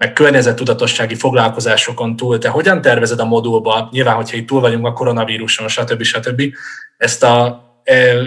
meg 0.03 0.13
környezettudatossági 0.13 1.15
foglalkozásokon 1.15 2.17
túl, 2.17 2.39
te 2.39 2.49
hogyan 2.49 2.81
tervezed 2.81 3.21
a 3.21 3.25
modulba, 3.25 3.89
nyilván, 3.93 4.15
hogyha 4.15 4.37
itt 4.37 4.47
túl 4.47 4.61
vagyunk 4.61 4.87
a 4.87 4.93
koronavíruson, 4.93 5.69
stb. 5.69 6.03
stb. 6.03 6.43
ezt 6.97 7.23
a, 7.23 7.65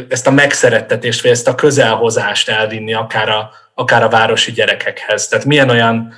ezt 0.10 0.28
a 0.28 0.32
megszerettetést, 0.32 1.22
vagy 1.22 1.32
ezt 1.32 1.48
a 1.48 1.56
közelhozást 1.56 2.50
elvinni 2.50 2.94
akár 2.94 3.30
a, 3.30 3.50
akár 3.74 4.04
a 4.04 4.10
városi 4.10 4.52
gyerekekhez. 4.52 5.28
Tehát 5.28 5.46
milyen 5.46 5.70
olyan 5.70 6.14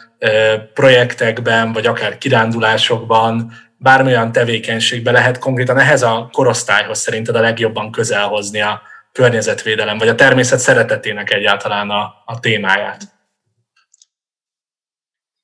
projektekben, 0.74 1.74
vagy 1.74 1.86
akár 1.86 2.18
kirándulásokban, 2.18 3.52
bármilyen 3.78 4.32
tevékenységben 4.32 5.14
lehet 5.14 5.40
konkrétan 5.40 5.80
ehhez 5.80 6.04
a 6.04 6.30
korosztályhoz 6.32 7.00
szerinted 7.00 7.36
a 7.36 7.42
legjobban 7.42 7.92
közelhozni 7.92 8.62
a 8.62 8.82
környezetvédelem, 9.12 9.98
vagy 9.98 10.08
a 10.08 10.16
természet 10.16 10.60
szeretetének 10.60 11.32
egyáltalán 11.32 11.90
a, 11.90 12.14
a 12.26 12.40
témáját? 12.40 13.17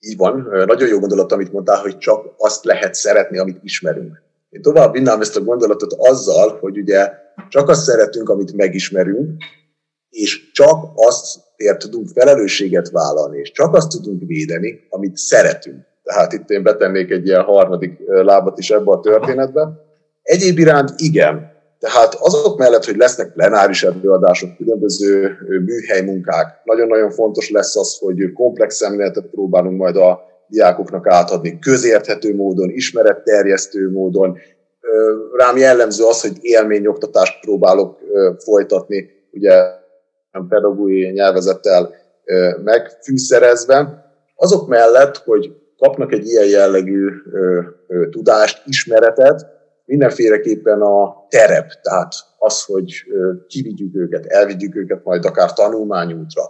Így 0.05 0.17
van. 0.17 0.47
Nagyon 0.65 0.87
jó 0.87 0.99
gondolat, 0.99 1.31
amit 1.31 1.51
mondtál, 1.51 1.81
hogy 1.81 1.97
csak 1.97 2.33
azt 2.37 2.65
lehet 2.65 2.93
szeretni, 2.93 3.37
amit 3.37 3.63
ismerünk. 3.63 4.21
Én 4.49 4.61
tovább 4.61 4.93
vinnám 4.93 5.21
ezt 5.21 5.35
a 5.35 5.43
gondolatot 5.43 5.93
azzal, 5.97 6.57
hogy 6.59 6.77
ugye 6.77 7.11
csak 7.49 7.69
azt 7.69 7.83
szeretünk, 7.83 8.29
amit 8.29 8.53
megismerünk, 8.53 9.43
és 10.09 10.51
csak 10.51 10.85
azt 10.95 11.39
ért 11.55 11.79
tudunk 11.79 12.07
felelősséget 12.09 12.89
vállalni, 12.89 13.39
és 13.39 13.51
csak 13.51 13.75
azt 13.75 13.89
tudunk 13.89 14.21
védeni, 14.25 14.79
amit 14.89 15.17
szeretünk. 15.17 15.85
Tehát 16.03 16.33
itt 16.33 16.49
én 16.49 16.63
betennék 16.63 17.11
egy 17.11 17.27
ilyen 17.27 17.41
harmadik 17.41 17.99
lábat 18.07 18.59
is 18.59 18.69
ebbe 18.71 18.91
a 18.91 18.99
történetbe. 18.99 19.69
Egyéb 20.21 20.57
iránt 20.59 20.93
igen. 20.97 21.51
Tehát 21.83 22.15
azok 22.19 22.57
mellett, 22.57 22.85
hogy 22.85 22.97
lesznek 22.97 23.33
plenáris 23.33 23.83
előadások, 23.83 24.57
különböző 24.57 25.37
műhelymunkák, 25.65 26.61
nagyon-nagyon 26.63 27.11
fontos 27.11 27.49
lesz 27.49 27.75
az, 27.75 27.97
hogy 27.99 28.33
komplex 28.33 28.75
szemléletet 28.75 29.25
próbálunk 29.25 29.77
majd 29.77 29.95
a 29.95 30.21
diákoknak 30.47 31.07
átadni, 31.07 31.59
közérthető 31.59 32.35
módon, 32.35 32.69
ismeretterjesztő 32.69 33.91
módon. 33.91 34.37
Rám 35.37 35.57
jellemző 35.57 36.03
az, 36.03 36.21
hogy 36.21 36.37
élményoktatást 36.41 37.39
próbálok 37.41 37.99
folytatni, 38.37 39.09
ugye 39.31 39.53
pedagógiai 40.49 41.11
nyelvezettel 41.11 41.95
megfűszerezve. 42.63 44.07
Azok 44.35 44.67
mellett, 44.67 45.17
hogy 45.17 45.55
kapnak 45.77 46.11
egy 46.13 46.25
ilyen 46.25 46.47
jellegű 46.47 47.09
tudást, 48.09 48.61
ismeretet, 48.65 49.51
mindenféleképpen 49.93 50.81
a 50.81 51.25
terep, 51.29 51.71
tehát 51.81 52.13
az, 52.37 52.63
hogy 52.63 52.93
kivigyük 53.47 53.95
őket, 53.95 54.25
elvigyük 54.25 54.75
őket 54.75 55.03
majd 55.03 55.25
akár 55.25 55.53
tanulmányútra, 55.53 56.43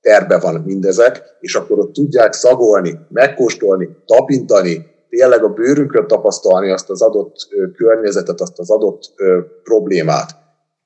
terve 0.00 0.38
van 0.38 0.62
mindezek, 0.64 1.22
és 1.40 1.54
akkor 1.54 1.78
ott 1.78 1.92
tudják 1.92 2.32
szagolni, 2.32 2.98
megkóstolni, 3.08 3.88
tapintani, 4.04 4.86
tényleg 5.08 5.44
a 5.44 5.48
bőrünkön 5.48 6.06
tapasztalni 6.06 6.70
azt 6.70 6.90
az 6.90 7.02
adott 7.02 7.34
környezetet, 7.76 8.40
azt 8.40 8.58
az 8.58 8.70
adott 8.70 9.14
problémát. 9.62 10.30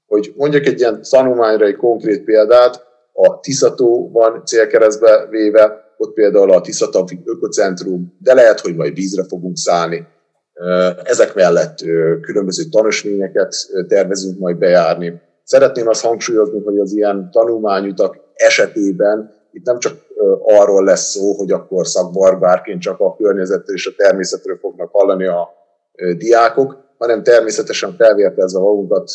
Hogy 0.07 0.33
mondjak 0.37 0.67
egy 0.67 0.81
ilyen 0.81 1.03
tanulmányra 1.11 1.65
egy 1.65 1.77
konkrét 1.77 2.25
példát, 2.25 2.87
a 3.13 3.41
Tiszató 3.41 4.11
van 4.13 4.43
célkeresztbe 4.45 5.27
véve, 5.31 5.95
ott 5.97 6.13
például 6.13 6.53
a 6.53 6.61
Tiszatavi 6.61 7.23
Ökocentrum, 7.25 8.17
de 8.19 8.35
lehet, 8.35 8.61
hogy 8.61 8.77
majd 8.77 8.95
vízre 8.95 9.25
fogunk 9.25 9.57
szállni. 9.57 10.07
Ezek 11.03 11.35
mellett 11.35 11.79
különböző 12.21 12.63
tanúsményeket 12.71 13.55
tervezünk 13.89 14.39
majd 14.39 14.57
bejárni. 14.57 15.21
Szeretném 15.45 15.89
azt 15.89 16.05
hangsúlyozni, 16.05 16.61
hogy 16.65 16.79
az 16.79 16.93
ilyen 16.93 17.31
tanulmányutak 17.31 18.17
esetében 18.35 19.41
itt 19.53 19.65
nem 19.65 19.79
csak 19.79 19.93
arról 20.43 20.85
lesz 20.85 21.11
szó, 21.11 21.33
hogy 21.33 21.51
akkor 21.51 21.87
szakbarbárként 21.87 22.81
csak 22.81 23.01
a 23.01 23.17
környezetről 23.17 23.77
és 23.77 23.87
a 23.87 23.95
természetről 23.97 24.59
fognak 24.61 24.89
hallani 24.93 25.27
a 25.27 25.49
diákok, 26.17 26.81
hanem 26.99 27.23
természetesen 27.23 27.95
felvértezve 27.99 28.61
magunkat 28.61 29.11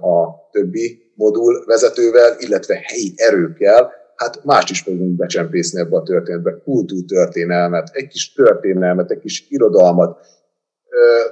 a 0.00 0.48
többi 0.50 1.12
modul 1.14 1.64
vezetővel, 1.66 2.36
illetve 2.38 2.80
helyi 2.82 3.12
erőkkel, 3.16 3.92
hát 4.16 4.44
mást 4.44 4.70
is 4.70 4.80
fogunk 4.80 5.16
becsempészni 5.16 5.80
ebbe 5.80 5.96
a 5.96 6.02
történetbe, 6.02 6.60
kultúrtörténelmet, 6.64 7.90
egy 7.92 8.06
kis 8.06 8.32
történelmet, 8.32 9.10
egy 9.10 9.18
kis 9.18 9.46
irodalmat. 9.48 10.18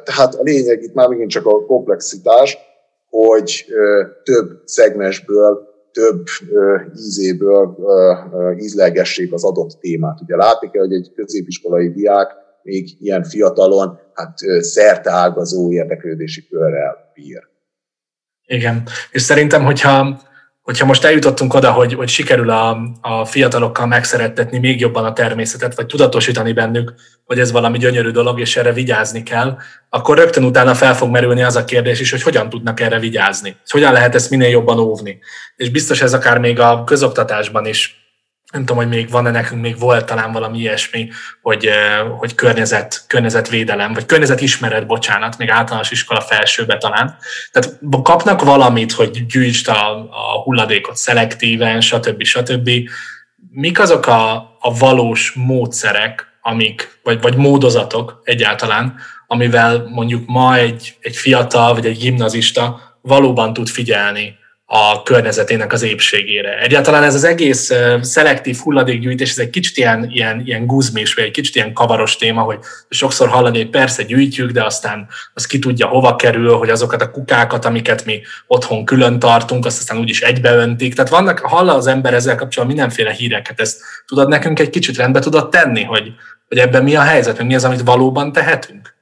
Tehát 0.04 0.34
a 0.34 0.42
lényeg 0.42 0.82
itt 0.82 0.94
már 0.94 1.08
megint 1.08 1.30
csak 1.30 1.46
a 1.46 1.66
komplexitás, 1.66 2.58
hogy 3.08 3.64
több 4.22 4.62
szegmensből, 4.64 5.74
több 5.92 6.24
ízéből 6.96 7.76
ízlegessék 8.58 9.32
az 9.32 9.44
adott 9.44 9.78
témát. 9.80 10.20
Ugye 10.20 10.36
látni 10.36 10.70
kell, 10.70 10.82
hogy 10.82 10.92
egy 10.92 11.12
középiskolai 11.14 11.92
diák 11.92 12.34
még 12.62 12.88
ilyen 13.00 13.22
fiatalon, 13.22 13.98
hát 14.14 14.38
szerte 14.60 15.10
ágazó 15.10 15.72
érdeklődési 15.72 16.46
körrel 16.48 17.10
bír. 17.14 17.48
Igen, 18.46 18.82
és 19.12 19.22
szerintem, 19.22 19.64
hogyha 19.64 20.20
hogyha 20.66 20.86
most 20.86 21.04
eljutottunk 21.04 21.54
oda, 21.54 21.72
hogy, 21.72 21.94
hogy 21.94 22.08
sikerül 22.08 22.50
a, 22.50 22.78
a 23.00 23.24
fiatalokkal 23.24 23.86
megszerettetni 23.86 24.58
még 24.58 24.80
jobban 24.80 25.04
a 25.04 25.12
természetet, 25.12 25.74
vagy 25.74 25.86
tudatosítani 25.86 26.52
bennük, 26.52 26.94
hogy 27.24 27.38
ez 27.38 27.52
valami 27.52 27.78
gyönyörű 27.78 28.10
dolog, 28.10 28.40
és 28.40 28.56
erre 28.56 28.72
vigyázni 28.72 29.22
kell, 29.22 29.56
akkor 29.90 30.18
rögtön 30.18 30.44
utána 30.44 30.74
fel 30.74 30.96
fog 30.96 31.10
merülni 31.10 31.42
az 31.42 31.56
a 31.56 31.64
kérdés 31.64 32.00
is, 32.00 32.10
hogy 32.10 32.22
hogyan 32.22 32.48
tudnak 32.48 32.80
erre 32.80 32.98
vigyázni. 32.98 33.48
Hogy 33.48 33.70
hogyan 33.70 33.92
lehet 33.92 34.14
ezt 34.14 34.30
minél 34.30 34.48
jobban 34.48 34.78
óvni. 34.78 35.18
És 35.56 35.70
biztos 35.70 36.02
ez 36.02 36.14
akár 36.14 36.38
még 36.38 36.60
a 36.60 36.84
közoktatásban 36.84 37.66
is 37.66 38.05
nem 38.56 38.64
tudom, 38.64 38.82
hogy 38.82 38.92
még 38.92 39.10
van-e 39.10 39.30
nekünk, 39.30 39.60
még 39.60 39.78
volt 39.78 40.06
talán 40.06 40.32
valami 40.32 40.58
ilyesmi, 40.58 41.08
hogy, 41.42 41.70
hogy 42.18 42.34
környezet, 42.34 43.04
környezetvédelem, 43.06 43.92
vagy 43.92 44.06
környezetismeret, 44.06 44.86
bocsánat, 44.86 45.38
még 45.38 45.50
általános 45.50 45.90
iskola 45.90 46.20
felsőbe 46.20 46.78
talán. 46.78 47.16
Tehát 47.52 47.78
kapnak 48.02 48.42
valamit, 48.42 48.92
hogy 48.92 49.26
gyűjtsd 49.26 49.68
a, 49.68 49.90
a 49.98 50.42
hulladékot 50.44 50.96
szelektíven, 50.96 51.80
stb. 51.80 52.22
stb. 52.22 52.70
Mik 53.50 53.80
azok 53.80 54.06
a, 54.06 54.32
a 54.60 54.74
valós 54.78 55.32
módszerek, 55.34 56.26
amik, 56.40 56.98
vagy, 57.02 57.20
vagy 57.20 57.36
módozatok 57.36 58.20
egyáltalán, 58.24 58.94
amivel 59.26 59.88
mondjuk 59.90 60.26
ma 60.26 60.56
egy, 60.56 60.96
egy 61.00 61.16
fiatal 61.16 61.74
vagy 61.74 61.86
egy 61.86 61.98
gimnazista 61.98 62.80
valóban 63.00 63.52
tud 63.52 63.68
figyelni 63.68 64.38
a 64.68 65.02
környezetének 65.02 65.72
az 65.72 65.82
épségére. 65.82 66.58
Egyáltalán 66.58 67.02
ez 67.02 67.14
az 67.14 67.24
egész 67.24 67.72
szelektív 68.00 68.56
hulladékgyűjtés, 68.56 69.30
ez 69.30 69.38
egy 69.38 69.50
kicsit 69.50 69.76
ilyen, 69.76 70.10
ilyen, 70.10 70.42
ilyen 70.44 70.66
guzmis, 70.66 71.14
vagy 71.14 71.24
egy 71.24 71.30
kicsit 71.30 71.54
ilyen 71.54 71.72
kavaros 71.72 72.16
téma, 72.16 72.42
hogy 72.42 72.58
sokszor 72.88 73.28
hallani, 73.28 73.56
hogy 73.56 73.70
persze 73.70 74.02
gyűjtjük, 74.02 74.50
de 74.50 74.64
aztán 74.64 75.08
az 75.34 75.46
ki 75.46 75.58
tudja 75.58 75.86
hova 75.86 76.16
kerül, 76.16 76.52
hogy 76.52 76.70
azokat 76.70 77.02
a 77.02 77.10
kukákat, 77.10 77.64
amiket 77.64 78.04
mi 78.04 78.20
otthon 78.46 78.84
külön 78.84 79.18
tartunk, 79.18 79.66
azt 79.66 79.78
aztán 79.78 79.98
úgyis 79.98 80.20
egybeöntik. 80.20 80.94
Tehát 80.94 81.10
vannak, 81.10 81.38
hall 81.38 81.68
az 81.68 81.86
ember 81.86 82.14
ezzel 82.14 82.36
kapcsolatban 82.36 82.76
mindenféle 82.76 83.12
híreket. 83.12 83.60
Ezt 83.60 83.80
tudod 84.06 84.28
nekünk 84.28 84.58
egy 84.58 84.70
kicsit 84.70 84.96
rendbe 84.96 85.20
tudod 85.20 85.50
tenni, 85.50 85.82
hogy, 85.82 86.12
hogy 86.48 86.58
ebben 86.58 86.82
mi 86.82 86.96
a 86.96 87.02
helyzet, 87.02 87.42
mi 87.42 87.54
az, 87.54 87.64
amit 87.64 87.82
valóban 87.82 88.32
tehetünk? 88.32 88.94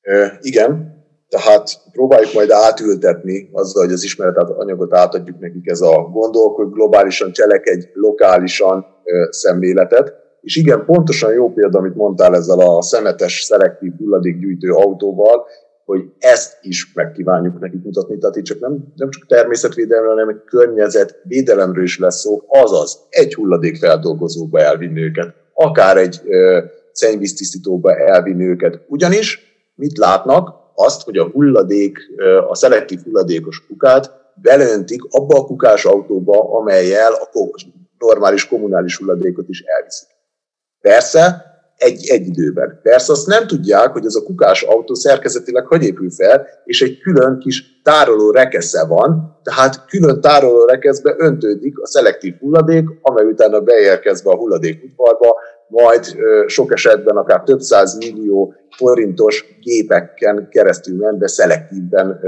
E, 0.00 0.38
igen, 0.40 0.93
tehát 1.28 1.80
próbáljuk 1.92 2.32
majd 2.32 2.50
átültetni 2.50 3.48
azzal, 3.52 3.84
hogy 3.84 3.92
az 3.92 4.04
ismeretet 4.04 4.50
anyagot 4.50 4.94
átadjuk 4.94 5.38
nekik 5.38 5.70
ez 5.70 5.80
a 5.80 6.08
gondolk, 6.12 6.56
hogy 6.56 6.70
globálisan 6.70 7.32
cselekedj, 7.32 7.86
lokálisan 7.92 8.86
szemléletet. 9.30 10.12
És 10.40 10.56
igen, 10.56 10.84
pontosan 10.84 11.32
jó 11.32 11.52
példa, 11.52 11.78
amit 11.78 11.94
mondtál 11.94 12.34
ezzel 12.34 12.58
a 12.58 12.82
szemetes, 12.82 13.42
szelektív 13.42 13.92
hulladékgyűjtő 13.98 14.70
autóval, 14.70 15.46
hogy 15.84 16.00
ezt 16.18 16.58
is 16.60 16.92
megkívánjuk 16.94 17.60
nekik 17.60 17.82
mutatni. 17.82 18.18
Tehát 18.18 18.36
itt 18.36 18.44
csak 18.44 18.60
nem, 18.60 18.92
nem 18.96 19.10
csak 19.10 19.26
természetvédelemről, 19.26 20.10
hanem 20.10 20.28
egy 20.28 20.42
környezetvédelemről 20.44 21.84
is 21.84 21.98
lesz 21.98 22.20
szó, 22.20 22.42
azaz 22.46 22.98
egy 23.08 23.34
hulladékfeldolgozóba 23.34 24.60
elvinni 24.60 25.02
őket, 25.02 25.34
akár 25.54 25.96
egy 25.96 26.20
szennyvíztisztítóba 26.92 27.96
elvinni 27.96 28.44
őket. 28.44 28.80
Ugyanis 28.88 29.38
mit 29.74 29.98
látnak? 29.98 30.63
Azt, 30.74 31.02
hogy 31.02 31.16
a 31.16 31.30
hulladék, 31.30 31.98
a 32.48 32.54
szelektív 32.54 33.00
hulladékos 33.04 33.66
kukát 33.66 34.10
beleöntik 34.42 35.02
abba 35.10 35.38
a 35.38 35.44
kukás 35.44 35.84
autóba, 35.84 36.58
amelyel 36.58 37.12
a 37.12 37.28
normális 37.98 38.48
kommunális 38.48 38.96
hulladékot 38.96 39.48
is 39.48 39.60
elviszik. 39.60 40.08
Persze, 40.80 41.54
egy, 41.76 42.08
egy 42.08 42.26
időben. 42.26 42.80
Persze 42.82 43.12
azt 43.12 43.26
nem 43.26 43.46
tudják, 43.46 43.92
hogy 43.92 44.06
ez 44.06 44.14
a 44.14 44.22
kukás 44.22 44.62
autó 44.62 44.94
szerkezetileg 44.94 45.66
hogy 45.66 45.84
épül 45.84 46.10
fel, 46.10 46.46
és 46.64 46.82
egy 46.82 46.98
külön 46.98 47.38
kis 47.38 47.80
tároló 47.82 48.30
rekesze 48.30 48.86
van, 48.86 49.38
tehát 49.42 49.86
külön 49.86 50.20
tároló 50.20 50.64
rekeszbe 50.64 51.14
öntődik 51.18 51.78
a 51.78 51.86
szelektív 51.86 52.34
hulladék, 52.38 52.88
amely 53.02 53.24
utána 53.24 53.60
beérkezve 53.60 54.30
a 54.30 54.36
hulladékudvarba, 54.36 55.36
majd 55.68 56.04
sok 56.46 56.72
esetben 56.72 57.16
akár 57.16 57.42
több 57.42 57.60
száz 57.60 57.98
millió 57.98 58.54
forintos 58.76 59.44
gépeken 59.60 60.48
keresztül 60.50 60.96
menve 60.96 61.28
szelektíven 61.28 62.20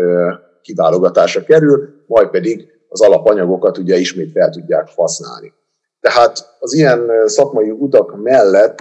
kiválogatásra 0.62 1.42
kerül, 1.42 1.88
majd 2.06 2.28
pedig 2.28 2.68
az 2.88 3.00
alapanyagokat 3.00 3.78
ugye 3.78 3.96
ismét 3.96 4.30
fel 4.30 4.50
tudják 4.50 4.88
használni. 4.94 5.52
Tehát 6.00 6.56
az 6.58 6.74
ilyen 6.74 7.10
szakmai 7.24 7.70
utak 7.70 8.22
mellett 8.22 8.78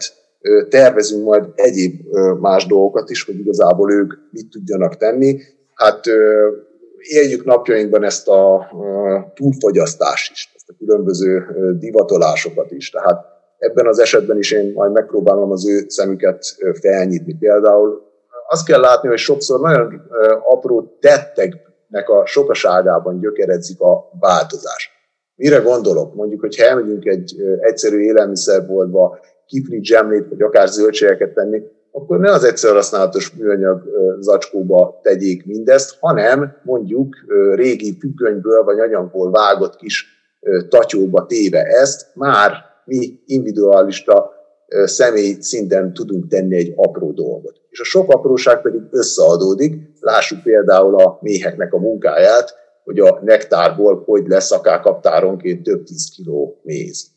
tervezünk 0.70 1.24
majd 1.24 1.46
egyéb 1.56 2.02
más 2.40 2.66
dolgokat 2.66 3.10
is, 3.10 3.24
hogy 3.24 3.40
igazából 3.40 3.94
ők 3.94 4.14
mit 4.32 4.50
tudjanak 4.50 4.98
tenni. 4.98 5.42
Hát 5.74 6.06
éljük 6.98 7.46
napjainkban 7.46 8.04
ezt 8.04 8.28
a 8.28 8.70
túlfogyasztást 9.34 10.32
is, 10.32 10.52
ezt 10.56 10.70
a 10.70 10.74
különböző 10.78 11.46
divatolásokat 11.80 12.72
is. 12.72 12.90
Tehát 12.90 13.26
ebben 13.58 13.88
az 13.88 14.00
esetben 14.00 14.38
is 14.38 14.52
én 14.52 14.72
majd 14.74 14.92
megpróbálom 14.92 15.52
az 15.52 15.68
ő 15.68 15.86
szemüket 15.88 16.46
felnyitni. 16.82 17.38
Például 17.40 18.04
azt 18.50 18.66
kell 18.66 18.79
látni, 18.79 19.08
hogy 19.10 19.18
sokszor 19.18 19.60
nagyon 19.60 20.01
apró 20.50 20.98
tetteknek 21.00 22.10
a 22.10 22.25
sokaságában 22.25 23.20
gyökeredzik 23.20 23.79
a 23.79 24.10
változás. 24.20 24.90
Mire 25.36 25.58
gondolok? 25.58 26.16
Mondjuk, 26.16 26.40
hogy 26.40 26.56
elmegyünk 26.60 27.06
egy 27.06 27.36
egyszerű 27.60 28.00
élelmiszerboltba, 28.00 29.20
kifli 29.46 29.84
zsemlét, 29.84 30.29
vagy 30.29 30.42
akár 30.42 30.68
zöldségeket 30.68 31.34
tenni, 31.34 31.62
akkor 31.92 32.20
ne 32.20 32.32
az 32.32 32.44
egyszer 32.44 32.74
használatos 32.74 33.34
műanyag 33.34 33.84
zacskóba 34.20 35.00
tegyék 35.03 35.46
mindezt, 35.46 35.98
hanem 36.00 36.58
mondjuk 36.64 37.16
régi 37.53 37.98
függönyből 38.00 38.64
vagy 38.64 38.79
anyagból 38.79 39.32
vágott 39.32 39.75
kis 39.75 40.06
tatyóba 40.70 41.25
téve 41.25 41.64
ezt, 41.64 42.08
már 42.14 42.51
mi 42.86 43.20
individualista 43.26 44.32
személy 44.84 45.38
szinten 45.40 45.94
tudunk 45.94 46.28
tenni 46.28 46.56
egy 46.58 46.74
apró 46.76 47.12
dolgot. 47.12 47.62
És 47.70 47.80
a 47.80 47.84
sok 47.84 48.14
apróság 48.14 48.62
pedig 48.62 48.82
összeadódik. 48.92 49.74
Lássuk 50.00 50.44
például 50.44 50.96
a 50.96 51.18
méheknek 51.22 51.74
a 51.74 51.80
munkáját, 51.80 52.54
hogy 52.84 53.00
a 53.00 53.20
nektárból 53.24 54.04
hogy 54.06 54.28
lesz 54.28 54.52
akár 54.52 54.80
kaptáronként 54.80 55.64
több 55.64 55.84
tíz 55.84 56.12
kiló 56.16 56.60
méz. 56.64 57.14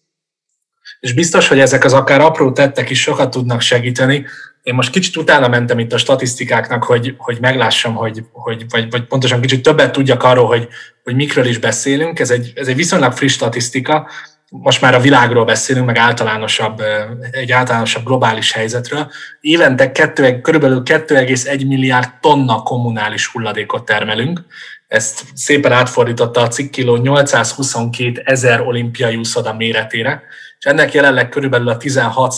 És 1.00 1.14
biztos, 1.14 1.48
hogy 1.48 1.58
ezek 1.58 1.84
az 1.84 1.92
akár 1.92 2.20
apró 2.20 2.52
tettek 2.52 2.90
is 2.90 3.02
sokat 3.02 3.30
tudnak 3.30 3.60
segíteni. 3.60 4.24
Én 4.62 4.74
most 4.74 4.92
kicsit 4.92 5.16
utána 5.16 5.48
mentem 5.48 5.78
itt 5.78 5.92
a 5.92 5.98
statisztikáknak, 5.98 6.84
hogy, 6.84 7.14
hogy 7.18 7.38
meglássam, 7.40 7.94
hogy, 7.94 8.24
hogy 8.32 8.64
vagy, 8.68 8.90
vagy 8.90 9.06
pontosan 9.06 9.40
kicsit 9.40 9.62
többet 9.62 9.92
tudjak 9.92 10.22
arról, 10.22 10.46
hogy, 10.46 10.68
hogy 11.04 11.14
mikről 11.14 11.46
is 11.46 11.58
beszélünk. 11.58 12.18
Ez 12.18 12.30
egy, 12.30 12.52
ez 12.54 12.68
egy 12.68 12.76
viszonylag 12.76 13.12
friss 13.12 13.32
statisztika, 13.32 14.08
most 14.50 14.80
már 14.80 14.94
a 14.94 15.00
világról 15.00 15.44
beszélünk, 15.44 15.86
meg 15.86 15.96
általánosabb, 15.96 16.82
egy 17.30 17.52
általánosabb 17.52 18.04
globális 18.04 18.52
helyzetről. 18.52 19.10
Évente 19.40 19.92
2, 19.92 20.40
körülbelül 20.40 20.82
2,1 20.84 21.66
milliárd 21.66 22.08
tonna 22.20 22.62
kommunális 22.62 23.26
hulladékot 23.26 23.84
termelünk. 23.84 24.44
Ezt 24.86 25.22
szépen 25.34 25.72
átfordította 25.72 26.40
a 26.40 26.48
cikkiló 26.48 26.96
822 26.96 28.22
ezer 28.24 28.60
olimpiai 28.60 29.16
úszoda 29.16 29.54
méretére, 29.54 30.22
és 30.58 30.64
ennek 30.64 30.92
jelenleg 30.92 31.28
körülbelül 31.28 31.68
a 31.68 31.76
16 31.76 32.34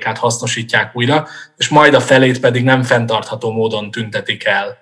át 0.00 0.18
hasznosítják 0.18 0.90
újra, 0.96 1.28
és 1.56 1.68
majd 1.68 1.94
a 1.94 2.00
felét 2.00 2.40
pedig 2.40 2.64
nem 2.64 2.82
fenntartható 2.82 3.52
módon 3.52 3.90
tüntetik 3.90 4.44
el. 4.44 4.78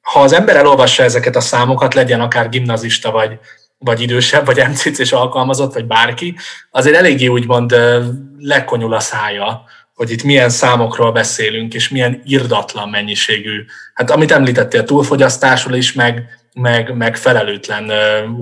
Ha 0.00 0.20
az 0.20 0.32
ember 0.32 0.56
elolvassa 0.56 1.02
ezeket 1.02 1.36
a 1.36 1.40
számokat, 1.40 1.94
legyen 1.94 2.20
akár 2.20 2.48
gimnazista 2.48 3.10
vagy 3.10 3.38
vagy 3.78 4.00
idősebb, 4.00 4.46
vagy 4.46 4.62
MCC-s 4.68 5.12
alkalmazott, 5.12 5.74
vagy 5.74 5.84
bárki, 5.84 6.36
azért 6.70 6.96
eléggé 6.96 7.26
úgymond 7.26 7.76
lekonyul 8.38 8.94
a 8.94 9.00
szája, 9.00 9.64
hogy 9.94 10.10
itt 10.10 10.22
milyen 10.22 10.50
számokról 10.50 11.12
beszélünk, 11.12 11.74
és 11.74 11.88
milyen 11.88 12.22
irdatlan 12.24 12.88
mennyiségű, 12.88 13.64
hát 13.94 14.10
amit 14.10 14.32
említettél, 14.32 14.84
túlfogyasztásról 14.84 15.76
is, 15.76 15.92
meg, 15.92 16.24
meg, 16.54 16.96
meg 16.96 17.16
felelőtlen 17.16 17.90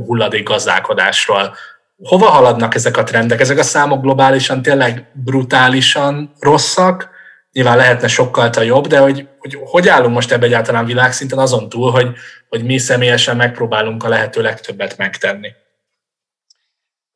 hulladékgazdálkodásról. 0.06 1.54
Hova 2.02 2.26
haladnak 2.26 2.74
ezek 2.74 2.96
a 2.96 3.02
trendek? 3.02 3.40
Ezek 3.40 3.58
a 3.58 3.62
számok 3.62 4.02
globálisan 4.02 4.62
tényleg 4.62 5.10
brutálisan 5.12 6.34
rosszak, 6.38 7.13
nyilván 7.54 7.76
lehetne 7.76 8.08
sokkal 8.08 8.50
jobb, 8.64 8.86
de 8.86 8.98
hogy, 8.98 9.28
hogy 9.38 9.58
hogy 9.64 9.88
állunk 9.88 10.14
most 10.14 10.32
ebbe 10.32 10.46
egyáltalán 10.46 10.86
világszinten 10.86 11.38
azon 11.38 11.68
túl, 11.68 11.90
hogy, 11.90 12.08
hogy 12.48 12.64
mi 12.64 12.78
személyesen 12.78 13.36
megpróbálunk 13.36 14.04
a 14.04 14.08
lehető 14.08 14.42
legtöbbet 14.42 14.96
megtenni. 14.96 15.48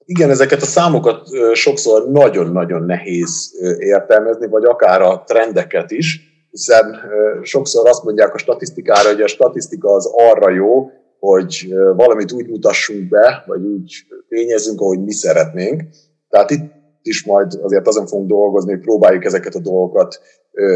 Igen, 0.05 0.31
ezeket 0.31 0.63
a 0.63 0.67
számokat 0.67 1.29
sokszor 1.53 2.09
nagyon-nagyon 2.11 2.83
nehéz 2.83 3.55
értelmezni, 3.79 4.47
vagy 4.47 4.65
akár 4.65 5.03
a 5.03 5.23
trendeket 5.27 5.91
is, 5.91 6.21
hiszen 6.51 7.01
sokszor 7.43 7.89
azt 7.89 8.05
mondják 8.05 8.35
a 8.35 8.39
statisztikára, 8.39 9.09
hogy 9.09 9.21
a 9.21 9.27
statisztika 9.27 9.93
az 9.93 10.11
arra 10.17 10.51
jó, 10.51 10.91
hogy 11.19 11.75
valamit 11.97 12.33
úgy 12.33 12.47
mutassunk 12.47 13.09
be, 13.09 13.45
vagy 13.47 13.61
úgy 13.63 13.93
fényezzünk, 14.29 14.81
ahogy 14.81 15.05
mi 15.05 15.13
szeretnénk. 15.13 15.83
Tehát 16.29 16.51
itt 16.51 16.78
is 17.03 17.25
majd 17.25 17.53
azért 17.63 17.87
azon 17.87 18.07
fogunk 18.07 18.29
dolgozni, 18.29 18.71
hogy 18.71 18.81
próbáljuk 18.81 19.25
ezeket 19.25 19.55
a 19.55 19.61
dolgokat 19.61 20.21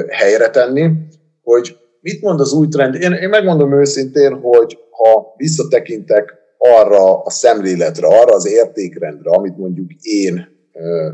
helyre 0.09 0.51
tenni, 0.51 0.91
hogy 1.43 1.77
mit 2.01 2.23
mond 2.23 2.41
az 2.41 2.53
új 2.53 2.69
trend. 2.69 2.95
Én, 2.95 3.13
én 3.13 3.29
megmondom 3.29 3.79
őszintén, 3.81 4.41
hogy 4.41 4.79
ha 4.91 5.35
visszatekintek 5.37 6.35
arra 6.59 7.23
a 7.23 7.31
szemléletre, 7.31 8.07
arra 8.07 8.35
az 8.35 8.47
értékrendre, 8.47 9.31
amit 9.31 9.57
mondjuk 9.57 9.91
én 10.01 10.49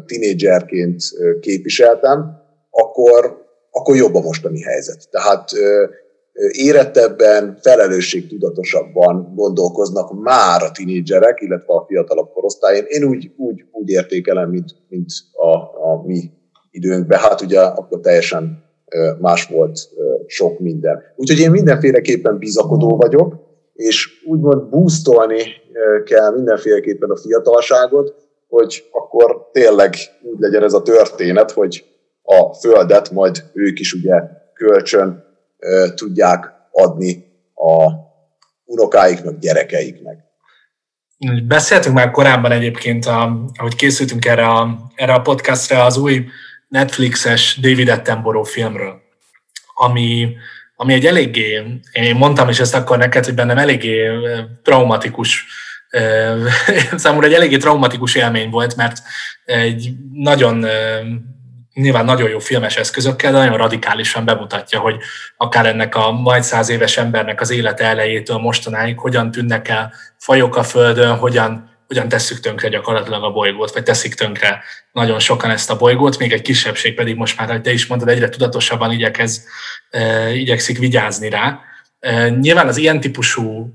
tinédzserként 0.07 1.03
képviseltem, 1.40 2.42
akkor, 2.71 3.47
akkor 3.71 3.97
jobb 3.97 4.14
a 4.14 4.21
mostani 4.21 4.62
helyzet. 4.62 5.09
Tehát 5.11 5.51
érettebben, 6.51 7.59
felelősségtudatosabban 7.62 9.33
gondolkoznak 9.35 10.22
már 10.22 10.62
a 10.62 10.70
tinédzserek, 10.70 11.40
illetve 11.40 11.74
a 11.74 11.85
fiatalabb 11.88 12.31
korosztályon. 12.33 12.85
Én 12.88 13.05
úgy, 13.05 13.31
úgy, 13.37 13.64
úgy 13.72 13.88
értékelem, 13.88 14.51
mint, 14.51 14.70
mint 14.88 15.11
a, 15.33 15.55
a 15.90 16.03
mi 16.07 16.31
időnkben. 16.70 17.18
Hát 17.18 17.40
ugye 17.40 17.61
akkor 17.61 18.01
teljesen 18.01 18.64
más 19.20 19.46
volt 19.46 19.79
sok 20.27 20.59
minden. 20.59 21.03
Úgyhogy 21.16 21.38
én 21.38 21.51
mindenféleképpen 21.51 22.38
bizakodó 22.38 22.96
vagyok, 22.96 23.35
és 23.72 24.09
úgymond 24.27 24.68
boostolni 24.68 25.42
kell 26.05 26.35
mindenféleképpen 26.35 27.11
a 27.11 27.16
fiatalságot, 27.16 28.14
hogy 28.48 28.88
akkor 28.92 29.48
tényleg 29.53 29.94
úgy 30.22 30.38
legyen 30.38 30.62
ez 30.62 30.72
a 30.72 30.83
történet, 30.83 31.51
hogy 31.51 31.85
a 32.22 32.55
földet 32.55 33.11
majd 33.11 33.44
ők 33.53 33.81
is 33.81 33.92
ugye 33.92 34.20
kölcsön 34.55 35.28
tudják 35.94 36.53
adni 36.73 37.25
a 37.55 37.92
unokáiknak, 38.64 39.38
gyerekeiknek. 39.38 40.18
Beszéltünk 41.47 41.94
már 41.94 42.11
korábban 42.11 42.53
egyébként, 42.53 43.07
ahogy 43.07 43.75
készültünk 43.77 44.25
erre 44.25 44.47
a, 44.47 44.90
erre 44.94 45.12
a 45.12 45.21
podcastra, 45.21 45.85
az 45.85 45.97
új 45.97 46.27
Netflixes 46.68 47.59
David 47.61 47.88
Attenborough 47.88 48.49
filmről, 48.49 49.01
ami, 49.75 50.37
ami 50.77 50.92
egy 50.92 51.07
eléggé, 51.07 51.62
én 51.92 52.16
mondtam 52.16 52.49
is 52.49 52.61
ezt 52.61 52.75
akkor 52.75 52.99
neked, 52.99 53.25
hogy 53.25 53.35
bennem 53.35 53.59
eléggé 53.59 54.11
traumatikus, 54.62 55.47
számomra 56.97 57.27
egy 57.27 57.33
eléggé 57.33 57.57
traumatikus 57.57 58.14
élmény 58.14 58.51
volt, 58.51 58.77
mert 58.77 59.03
egy 59.44 59.92
nagyon 60.12 60.66
nyilván 61.81 62.05
nagyon 62.05 62.29
jó 62.29 62.38
filmes 62.38 62.77
eszközökkel, 62.77 63.33
de 63.33 63.38
nagyon 63.38 63.57
radikálisan 63.57 64.25
bemutatja, 64.25 64.81
hogy 64.81 64.97
akár 65.37 65.67
ennek 65.67 65.95
a 65.95 66.12
majd 66.12 66.43
száz 66.43 66.69
éves 66.69 66.97
embernek 66.97 67.41
az 67.41 67.51
élete 67.51 67.85
elejétől 67.85 68.38
mostanáig 68.38 68.99
hogyan 68.99 69.31
tűnnek 69.31 69.69
el 69.69 69.93
fajok 70.17 70.57
a 70.57 70.62
Földön, 70.62 71.17
hogyan, 71.17 71.77
hogyan 71.87 72.09
tesszük 72.09 72.41
tönkre 72.41 72.69
gyakorlatilag 72.69 73.25
a 73.25 73.31
bolygót, 73.31 73.73
vagy 73.73 73.83
teszik 73.83 74.14
tönkre 74.14 74.62
nagyon 74.93 75.19
sokan 75.19 75.51
ezt 75.51 75.71
a 75.71 75.77
bolygót, 75.77 76.19
még 76.19 76.33
egy 76.33 76.43
kisebbség 76.43 76.95
pedig 76.95 77.17
most 77.17 77.38
már, 77.38 77.51
hogy 77.51 77.61
te 77.61 77.73
is 77.73 77.87
mondod, 77.87 78.09
egyre 78.09 78.29
tudatosabban 78.29 78.93
igyekez, 78.93 79.47
e, 79.91 80.31
igyekszik 80.35 80.79
vigyázni 80.79 81.29
rá. 81.29 81.61
E, 82.01 82.29
nyilván 82.29 82.69
az 82.69 82.77
ilyen 82.77 83.01
típusú 83.01 83.73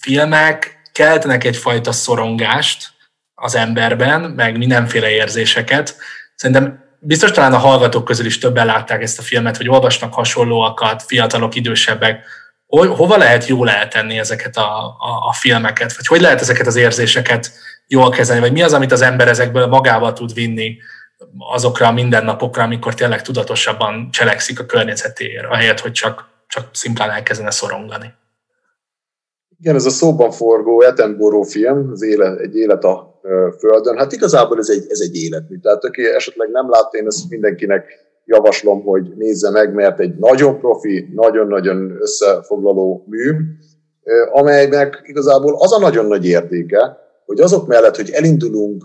filmek 0.00 0.80
keltenek 0.92 1.44
egyfajta 1.44 1.92
szorongást 1.92 2.88
az 3.34 3.54
emberben, 3.54 4.20
meg 4.20 4.56
mindenféle 4.56 5.10
érzéseket. 5.10 5.96
Szerintem 6.34 6.87
biztos 7.00 7.30
talán 7.30 7.52
a 7.52 7.58
hallgatók 7.58 8.04
közül 8.04 8.26
is 8.26 8.38
többen 8.38 8.66
látták 8.66 9.02
ezt 9.02 9.18
a 9.18 9.22
filmet, 9.22 9.56
hogy 9.56 9.68
olvasnak 9.68 10.14
hasonlóakat, 10.14 11.02
fiatalok, 11.02 11.54
idősebbek. 11.54 12.24
Hova 12.66 13.16
lehet 13.16 13.46
jól 13.46 13.70
eltenni 13.70 14.18
ezeket 14.18 14.56
a, 14.56 14.84
a, 14.86 15.28
a 15.28 15.32
filmeket, 15.32 15.96
vagy 15.96 16.06
hogy 16.06 16.20
lehet 16.20 16.40
ezeket 16.40 16.66
az 16.66 16.76
érzéseket 16.76 17.50
jól 17.86 18.10
kezelni, 18.10 18.40
vagy 18.40 18.52
mi 18.52 18.62
az, 18.62 18.72
amit 18.72 18.92
az 18.92 19.02
ember 19.02 19.28
ezekből 19.28 19.66
magával 19.66 20.12
tud 20.12 20.34
vinni 20.34 20.76
azokra 21.38 21.86
a 21.86 21.92
mindennapokra, 21.92 22.62
amikor 22.62 22.94
tényleg 22.94 23.22
tudatosabban 23.22 24.10
cselekszik 24.10 24.60
a 24.60 24.66
környezetéért, 24.66 25.46
ahelyett, 25.46 25.80
hogy 25.80 25.92
csak, 25.92 26.28
csak 26.46 26.68
szimplán 26.72 27.10
elkezdene 27.10 27.50
szorongani. 27.50 28.14
Igen, 29.60 29.74
ez 29.74 29.84
a 29.84 29.90
szóban 29.90 30.30
forgó 30.30 30.80
Attenborough 30.80 31.48
film, 31.48 31.90
az 31.92 32.02
élet, 32.02 32.38
egy 32.38 32.56
élet 32.56 32.84
a 32.84 33.17
Földön, 33.58 33.96
hát 33.96 34.12
igazából 34.12 34.58
ez 34.58 34.68
egy, 34.68 34.84
ez 34.88 35.00
egy 35.00 35.16
életmű. 35.16 35.58
Tehát 35.58 35.84
aki 35.84 36.06
esetleg 36.06 36.50
nem 36.50 36.70
látta, 36.70 36.98
én 36.98 37.06
ezt 37.06 37.30
mindenkinek 37.30 37.84
javaslom, 38.24 38.82
hogy 38.82 39.12
nézze 39.16 39.50
meg, 39.50 39.74
mert 39.74 40.00
egy 40.00 40.14
nagyon 40.16 40.58
profi, 40.58 41.08
nagyon-nagyon 41.14 41.96
összefoglaló 42.00 43.04
mű, 43.06 43.32
amelynek 44.32 45.00
igazából 45.04 45.56
az 45.58 45.72
a 45.72 45.78
nagyon 45.78 46.06
nagy 46.06 46.26
értéke, 46.26 46.98
hogy 47.26 47.40
azok 47.40 47.66
mellett, 47.66 47.96
hogy 47.96 48.10
elindulunk 48.10 48.82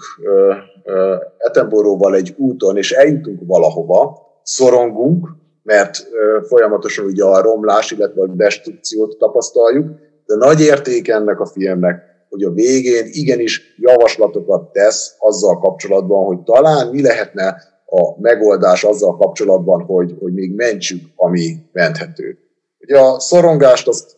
Etenboróval 1.37 2.15
egy 2.15 2.33
úton, 2.37 2.77
és 2.77 2.91
eljutunk 2.91 3.39
valahova, 3.45 4.21
szorongunk, 4.43 5.27
mert 5.63 6.07
folyamatosan 6.47 7.05
ugye 7.05 7.23
a 7.23 7.41
romlás, 7.41 7.91
illetve 7.91 8.21
a 8.21 8.27
destrukciót 8.27 9.17
tapasztaljuk, 9.17 9.85
de 10.25 10.35
nagy 10.35 10.61
érték 10.61 11.07
ennek 11.07 11.39
a 11.39 11.45
filmnek, 11.45 12.12
hogy 12.33 12.43
a 12.43 12.51
végén 12.51 13.05
igenis 13.11 13.75
javaslatokat 13.77 14.71
tesz 14.71 15.15
azzal 15.19 15.57
kapcsolatban, 15.57 16.25
hogy 16.25 16.39
talán 16.39 16.87
mi 16.87 17.01
lehetne 17.01 17.57
a 17.85 18.21
megoldás 18.21 18.83
azzal 18.83 19.17
kapcsolatban, 19.17 19.81
hogy, 19.81 20.15
hogy 20.19 20.33
még 20.33 20.55
mentsük, 20.55 21.01
ami 21.15 21.55
menthető. 21.71 22.37
Ugye 22.79 22.99
a 22.99 23.19
szorongást 23.19 23.87
azt 23.87 24.17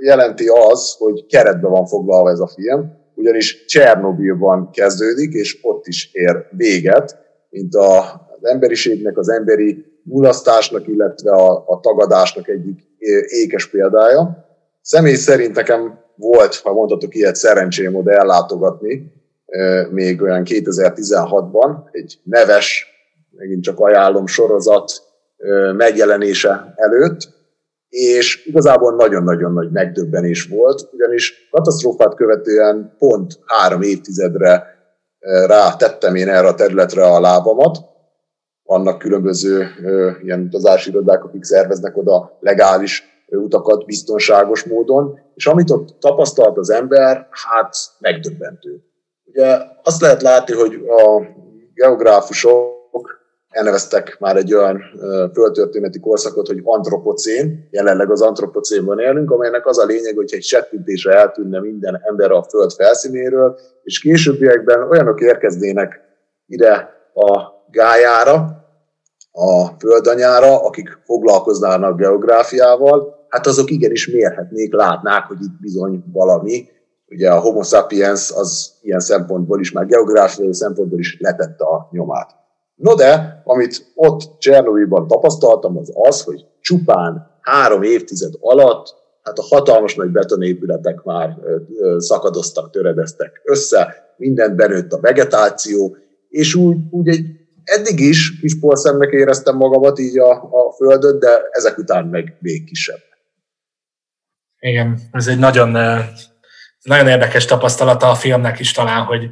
jelenti 0.00 0.46
az, 0.48 0.94
hogy 0.98 1.26
keretbe 1.26 1.68
van 1.68 1.86
foglalva 1.86 2.30
ez 2.30 2.40
a 2.40 2.46
film, 2.54 2.92
ugyanis 3.14 3.64
Csernobilban 3.64 4.70
kezdődik, 4.70 5.32
és 5.32 5.58
ott 5.62 5.86
is 5.86 6.10
ér 6.12 6.46
véget, 6.50 7.16
mint 7.50 7.74
a, 7.74 7.98
az 8.38 8.48
emberiségnek, 8.48 9.18
az 9.18 9.28
emberi 9.28 9.84
mulasztásnak, 10.02 10.88
illetve 10.88 11.30
a, 11.30 11.64
a 11.66 11.80
tagadásnak 11.80 12.48
egyik 12.48 12.78
ékes 13.28 13.70
példája. 13.70 14.44
Személy 14.82 15.14
szerint 15.14 15.54
nekem 15.54 16.04
volt, 16.16 16.54
ha 16.54 16.72
mondhatok 16.72 17.14
ilyet, 17.14 17.36
szerencsém 17.36 17.94
oda 17.94 18.12
ellátogatni, 18.12 19.12
még 19.90 20.22
olyan 20.22 20.42
2016-ban, 20.44 21.76
egy 21.90 22.18
neves, 22.24 22.86
megint 23.30 23.62
csak 23.62 23.80
ajánlom 23.80 24.26
sorozat 24.26 24.92
megjelenése 25.76 26.72
előtt, 26.76 27.34
és 27.88 28.46
igazából 28.46 28.94
nagyon-nagyon 28.94 29.52
nagy 29.52 29.70
megdöbbenés 29.70 30.46
volt, 30.46 30.88
ugyanis 30.92 31.48
katasztrófát 31.50 32.14
követően 32.14 32.94
pont 32.98 33.38
három 33.46 33.82
évtizedre 33.82 34.74
rá 35.46 35.76
tettem 35.76 36.14
én 36.14 36.28
erre 36.28 36.48
a 36.48 36.54
területre 36.54 37.04
a 37.04 37.20
lábamat. 37.20 37.78
Vannak 38.62 38.98
különböző 38.98 39.66
ilyen 40.22 40.40
utazási 40.40 40.90
irodák, 40.90 41.24
akik 41.24 41.44
szerveznek 41.44 41.96
oda 41.96 42.38
legális 42.40 43.15
utakat 43.26 43.84
biztonságos 43.84 44.64
módon, 44.64 45.18
és 45.34 45.46
amit 45.46 45.70
ott 45.70 45.96
tapasztalt 46.00 46.58
az 46.58 46.70
ember, 46.70 47.28
hát 47.30 47.76
megdöbbentő. 47.98 48.82
Ugye 49.24 49.58
azt 49.82 50.00
lehet 50.00 50.22
látni, 50.22 50.54
hogy 50.54 50.74
a 50.74 51.22
geográfusok 51.74 52.74
elneveztek 53.48 54.16
már 54.20 54.36
egy 54.36 54.54
olyan 54.54 54.82
földtörténeti 55.32 56.00
korszakot, 56.00 56.46
hogy 56.46 56.60
antropocén, 56.64 57.68
jelenleg 57.70 58.10
az 58.10 58.22
antropocénban 58.22 58.98
élünk, 58.98 59.30
amelynek 59.30 59.66
az 59.66 59.78
a 59.78 59.84
lényeg, 59.84 60.16
hogy 60.16 60.34
egy 60.34 60.42
settintésre 60.42 61.14
eltűnne 61.14 61.60
minden 61.60 62.00
ember 62.02 62.30
a 62.30 62.42
föld 62.42 62.72
felszínéről, 62.72 63.58
és 63.82 64.00
későbbiekben 64.00 64.82
olyanok 64.82 65.20
érkeznének 65.20 66.00
ide 66.46 66.90
a 67.14 67.40
gájára, 67.70 68.64
a 69.32 69.66
földanyára, 69.78 70.64
akik 70.64 70.98
foglalkoznának 71.04 71.98
geográfiával, 71.98 73.15
hát 73.36 73.46
azok 73.46 73.70
igenis 73.70 74.08
mérhetnék, 74.08 74.74
látnák, 74.74 75.26
hogy 75.26 75.42
itt 75.42 75.60
bizony 75.60 76.04
valami. 76.12 76.68
Ugye 77.08 77.30
a 77.30 77.40
homo 77.40 77.62
sapiens 77.62 78.30
az 78.30 78.72
ilyen 78.82 79.00
szempontból 79.00 79.60
is, 79.60 79.72
már 79.72 79.86
geográfiai 79.86 80.54
szempontból 80.54 80.98
is 80.98 81.16
letette 81.20 81.64
a 81.64 81.88
nyomát. 81.90 82.30
No 82.74 82.94
de, 82.94 83.42
amit 83.44 83.92
ott 83.94 84.38
Csernobyban 84.38 85.06
tapasztaltam, 85.06 85.76
az 85.76 85.92
az, 85.94 86.22
hogy 86.22 86.44
csupán 86.60 87.26
három 87.40 87.82
évtized 87.82 88.32
alatt 88.40 88.94
hát 89.22 89.38
a 89.38 89.42
hatalmas 89.42 89.94
nagy 89.94 90.10
betonépületek 90.10 91.02
már 91.02 91.36
szakadoztak, 91.98 92.70
töredeztek 92.70 93.40
össze, 93.44 93.94
mindent 94.16 94.56
benőtt 94.56 94.92
a 94.92 95.00
vegetáció, 95.00 95.96
és 96.28 96.54
úgy, 96.54 96.76
úgy 96.90 97.08
egy 97.08 97.24
eddig 97.64 98.00
is 98.00 98.40
kis 98.40 98.58
porszemnek 98.58 99.12
éreztem 99.12 99.56
magamat 99.56 99.98
így 99.98 100.18
a, 100.18 100.30
a 100.30 100.72
földön, 100.76 101.18
de 101.18 101.40
ezek 101.50 101.78
után 101.78 102.06
meg 102.06 102.36
még 102.40 102.64
kisebb. 102.64 103.05
Igen, 104.58 105.00
ez 105.12 105.26
egy 105.26 105.38
nagyon, 105.38 105.70
nagyon 106.82 107.08
érdekes 107.08 107.44
tapasztalata 107.44 108.10
a 108.10 108.14
filmnek 108.14 108.58
is 108.58 108.72
talán, 108.72 109.04
hogy 109.04 109.30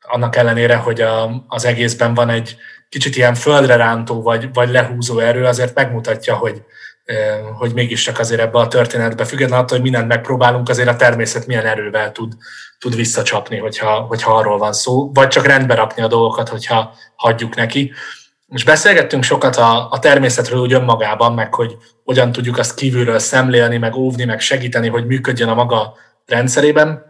annak 0.00 0.36
ellenére, 0.36 0.76
hogy 0.76 1.00
a, 1.00 1.44
az 1.48 1.64
egészben 1.64 2.14
van 2.14 2.28
egy 2.28 2.56
kicsit 2.88 3.16
ilyen 3.16 3.34
földre 3.34 3.76
rántó 3.76 4.22
vagy, 4.22 4.52
vagy 4.52 4.70
lehúzó 4.70 5.18
erő, 5.18 5.44
azért 5.44 5.74
megmutatja, 5.74 6.34
hogy, 6.34 6.62
hogy 7.58 7.74
mégiscsak 7.74 8.18
azért 8.18 8.40
ebbe 8.40 8.58
a 8.58 8.68
történetbe, 8.68 9.24
függetlenül 9.24 9.64
attól, 9.64 9.76
hogy 9.76 9.90
mindent 9.90 10.08
megpróbálunk, 10.08 10.68
azért 10.68 10.88
a 10.88 10.96
természet 10.96 11.46
milyen 11.46 11.66
erővel 11.66 12.12
tud, 12.12 12.32
tud 12.78 12.96
visszacsapni, 12.96 13.58
hogyha, 13.58 14.00
hogyha 14.00 14.36
arról 14.36 14.58
van 14.58 14.72
szó, 14.72 15.12
vagy 15.12 15.28
csak 15.28 15.46
rendbe 15.46 15.74
rakni 15.74 16.02
a 16.02 16.06
dolgokat, 16.06 16.48
hogyha 16.48 16.94
hagyjuk 17.16 17.54
neki. 17.54 17.92
Most 18.50 18.64
beszélgettünk 18.64 19.22
sokat 19.22 19.56
a, 19.56 19.90
a 19.90 19.98
természetről 19.98 20.60
úgy 20.60 20.72
önmagában, 20.72 21.34
meg 21.34 21.54
hogy 21.54 21.76
hogyan 22.04 22.32
tudjuk 22.32 22.58
azt 22.58 22.74
kívülről 22.74 23.18
szemlélni, 23.18 23.76
meg 23.76 23.94
óvni, 23.94 24.24
meg 24.24 24.40
segíteni, 24.40 24.88
hogy 24.88 25.06
működjön 25.06 25.48
a 25.48 25.54
maga 25.54 25.94
rendszerében. 26.26 27.02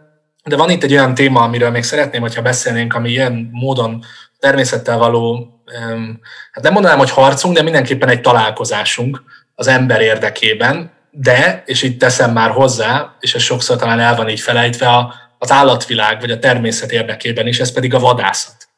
De 0.43 0.55
van 0.55 0.69
itt 0.69 0.83
egy 0.83 0.91
olyan 0.91 1.13
téma, 1.13 1.41
amiről 1.41 1.69
még 1.69 1.83
szeretném, 1.83 2.21
hogyha 2.21 2.41
beszélnénk, 2.41 2.93
ami 2.93 3.09
ilyen 3.09 3.49
módon 3.51 4.03
természettel 4.39 4.97
való, 4.97 5.47
hát 6.51 6.63
nem 6.63 6.73
mondanám, 6.73 6.97
hogy 6.97 7.11
harcunk, 7.11 7.55
de 7.55 7.61
mindenképpen 7.61 8.09
egy 8.09 8.21
találkozásunk 8.21 9.23
az 9.55 9.67
ember 9.67 10.01
érdekében, 10.01 10.91
de, 11.11 11.63
és 11.65 11.81
itt 11.81 11.99
teszem 11.99 12.31
már 12.31 12.49
hozzá, 12.49 13.15
és 13.19 13.35
ez 13.35 13.41
sokszor 13.41 13.77
talán 13.77 13.99
el 13.99 14.15
van 14.15 14.29
így 14.29 14.39
felejtve, 14.39 15.13
az 15.37 15.51
állatvilág 15.51 16.19
vagy 16.19 16.31
a 16.31 16.39
természet 16.39 16.91
érdekében 16.91 17.47
is, 17.47 17.59
ez 17.59 17.71
pedig 17.71 17.93
a 17.93 17.99
vadászat 17.99 18.70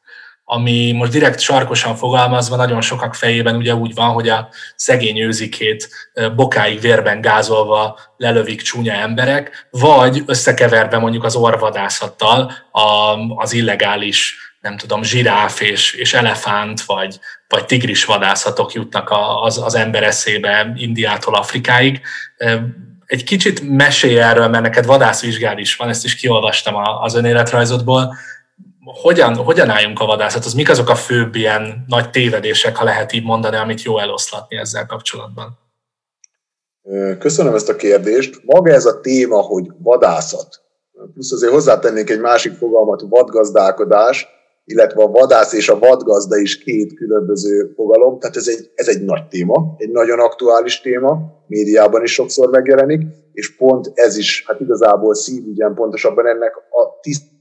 ami 0.46 0.92
most 0.92 1.12
direkt 1.12 1.40
sarkosan 1.40 1.96
fogalmazva 1.96 2.56
nagyon 2.56 2.82
sokak 2.82 3.16
fejében 3.16 3.56
ugye 3.56 3.76
úgy 3.76 3.94
van, 3.94 4.10
hogy 4.10 4.30
a 4.30 4.50
szegény 4.76 5.20
őzikét 5.20 5.90
bokáig 6.36 6.80
vérben 6.80 7.22
gázolva 7.22 8.00
lelövik 8.18 8.62
csúnya 8.62 8.94
emberek, 8.94 9.68
vagy 9.70 10.24
összekeverve 10.26 10.98
mondjuk 10.98 11.24
az 11.24 11.36
orvadászattal 11.36 12.52
az 13.36 13.54
illegális 13.54 14.38
nem 14.64 14.78
tudom, 14.78 15.04
zsiráf 15.04 15.62
és, 15.62 15.94
és 15.94 16.14
elefánt, 16.14 16.82
vagy, 16.82 17.20
vagy 17.48 17.66
tigris 17.66 18.06
vadászatok 18.06 18.74
jutnak 18.74 19.14
az, 19.44 19.58
az 19.58 19.76
ember 19.76 20.04
eszébe 20.04 20.74
Indiától 20.76 21.36
Afrikáig. 21.36 22.02
Egy 23.06 23.24
kicsit 23.24 23.62
mesélj 23.62 24.20
erről, 24.20 24.48
mert 24.48 24.64
neked 24.64 24.86
vadászvizsgád 24.86 25.60
is 25.60 25.76
van, 25.76 25.90
ezt 25.90 26.06
is 26.06 26.16
kiolvastam 26.16 26.76
az 27.02 27.16
önéletrajzodból, 27.16 28.16
hogyan, 28.86 29.36
hogyan 29.36 29.70
álljunk 29.70 30.00
a 30.00 30.06
vadászathoz? 30.06 30.54
Mik 30.54 30.70
azok 30.70 30.90
a 30.90 30.96
főbb 30.96 31.36
ilyen 31.36 31.84
nagy 31.88 32.10
tévedések, 32.10 32.76
ha 32.76 32.84
lehet 32.84 33.14
így 33.14 33.24
mondani, 33.24 33.56
amit 33.56 33.82
jó 33.82 34.00
eloszlatni 34.00 34.58
ezzel 34.58 34.86
kapcsolatban? 34.86 35.58
Köszönöm 37.20 37.56
ezt 37.56 37.70
a 37.70 37.76
kérdést. 37.76 38.42
Maga 38.46 38.72
ez 38.72 38.86
a 38.86 39.00
téma, 39.00 39.42
hogy 39.42 39.68
vadászat, 39.78 40.62
plusz 41.14 41.32
azért 41.32 41.54
hozzátennék 41.54 42.10
egy 42.10 42.20
másik 42.20 42.54
fogalmat, 42.54 43.04
vadgazdálkodás, 43.10 44.28
illetve 44.66 45.04
a 45.04 45.08
vadász 45.08 45.54
és 45.54 45.70
a 45.70 45.80
vadgazda 45.80 46.38
is 46.38 46.58
két 46.58 46.94
különböző 46.94 47.72
fogalom, 47.76 48.20
tehát 48.20 48.36
ez 48.36 48.48
egy, 48.48 48.72
ez 48.76 48.88
egy 48.88 49.02
nagy 49.02 49.28
téma, 49.28 49.76
egy 49.78 49.92
nagyon 49.92 50.20
aktuális 50.20 50.82
téma, 50.82 51.18
médiában 51.48 52.04
is 52.04 52.14
sokszor 52.14 52.50
megjelenik, 52.50 53.02
és 53.34 53.56
pont 53.56 53.92
ez 53.94 54.18
is, 54.18 54.44
hát 54.48 54.60
igazából 54.60 55.16
szívügyen 55.16 55.74
pontosabban 55.74 56.28
ennek 56.28 56.56
a 56.56 57.00
tiszt 57.02 57.33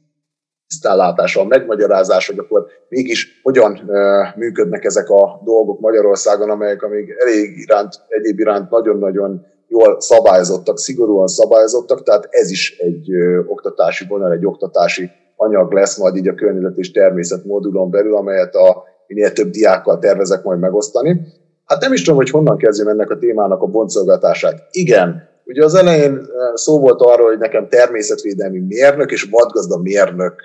tisztánlátása, 0.73 1.41
a 1.41 1.45
megmagyarázás, 1.45 2.27
hogy 2.27 2.39
akkor 2.39 2.67
mégis 2.89 3.41
hogyan 3.43 3.91
működnek 4.37 4.85
ezek 4.85 5.09
a 5.09 5.41
dolgok 5.45 5.81
Magyarországon, 5.81 6.51
amelyek 6.51 6.83
amíg 6.83 7.15
elég 7.19 7.59
iránt, 7.59 7.95
egyéb 8.09 8.39
iránt 8.39 8.71
nagyon-nagyon 8.71 9.47
jól 9.69 10.01
szabályozottak, 10.01 10.79
szigorúan 10.79 11.27
szabályozottak, 11.27 12.03
tehát 12.03 12.27
ez 12.31 12.51
is 12.51 12.77
egy 12.79 13.11
oktatási 13.47 14.05
vonal, 14.09 14.33
egy 14.33 14.47
oktatási 14.47 15.11
anyag 15.37 15.73
lesz 15.73 15.99
majd 15.99 16.17
így 16.17 16.29
a 16.29 16.35
környezet 16.35 16.77
és 16.77 16.91
természet 16.91 17.45
modulon 17.45 17.91
belül, 17.91 18.17
amelyet 18.17 18.55
a 18.55 18.83
minél 19.07 19.33
több 19.33 19.51
diákkal 19.51 19.99
tervezek 19.99 20.43
majd 20.43 20.59
megosztani. 20.59 21.21
Hát 21.65 21.81
nem 21.81 21.93
is 21.93 22.03
tudom, 22.03 22.17
hogy 22.17 22.31
honnan 22.31 22.57
kezdjem 22.57 22.89
ennek 22.89 23.11
a 23.11 23.19
témának 23.19 23.63
a 23.63 23.67
boncolgatását. 23.67 24.63
Igen, 24.71 25.29
Ugye 25.45 25.65
az 25.65 25.75
elején 25.75 26.17
eh, 26.17 26.25
szó 26.55 26.81
volt 26.81 27.01
arról, 27.01 27.29
hogy 27.29 27.39
nekem 27.39 27.69
természetvédelmi 27.69 28.59
mérnök 28.59 29.11
és 29.11 29.29
vadgazda 29.31 29.79
mérnök 29.79 30.41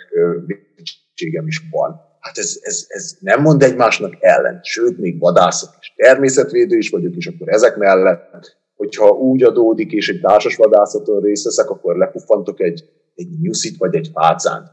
végzettségem 0.45 1.47
is 1.47 1.61
van. 1.71 2.05
Hát 2.19 2.37
ez, 2.37 2.57
ez, 2.61 2.85
ez 2.87 3.11
nem 3.19 3.41
mond 3.41 3.63
egymásnak 3.63 4.13
ellen, 4.19 4.59
sőt, 4.63 4.97
még 4.97 5.19
vadászok 5.19 5.69
is. 5.79 5.93
Természetvédő 5.95 6.77
is 6.77 6.89
vagyok, 6.89 7.15
és 7.15 7.27
akkor 7.27 7.49
ezek 7.49 7.77
mellett, 7.77 8.57
hogyha 8.75 9.09
úgy 9.09 9.43
adódik, 9.43 9.91
és 9.91 10.09
egy 10.09 10.21
társas 10.21 10.55
vadászaton 10.55 11.21
részt 11.21 11.43
veszek, 11.43 11.69
akkor 11.69 11.97
lepuffantok 11.97 12.61
egy, 12.61 12.83
egy 13.15 13.39
nyuszit 13.41 13.77
vagy 13.77 13.95
egy 13.95 14.09
fácánt. 14.13 14.67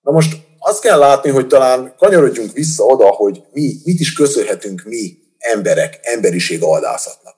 Na 0.00 0.12
most 0.12 0.36
azt 0.58 0.82
kell 0.82 0.98
látni, 0.98 1.30
hogy 1.30 1.46
talán 1.46 1.94
kanyarodjunk 1.96 2.52
vissza 2.52 2.84
oda, 2.84 3.06
hogy 3.06 3.42
mi, 3.52 3.72
mit 3.84 4.00
is 4.00 4.12
köszönhetünk 4.12 4.82
mi 4.86 5.18
emberek, 5.38 5.98
emberiség 6.02 6.62
adászatnak. 6.62 7.34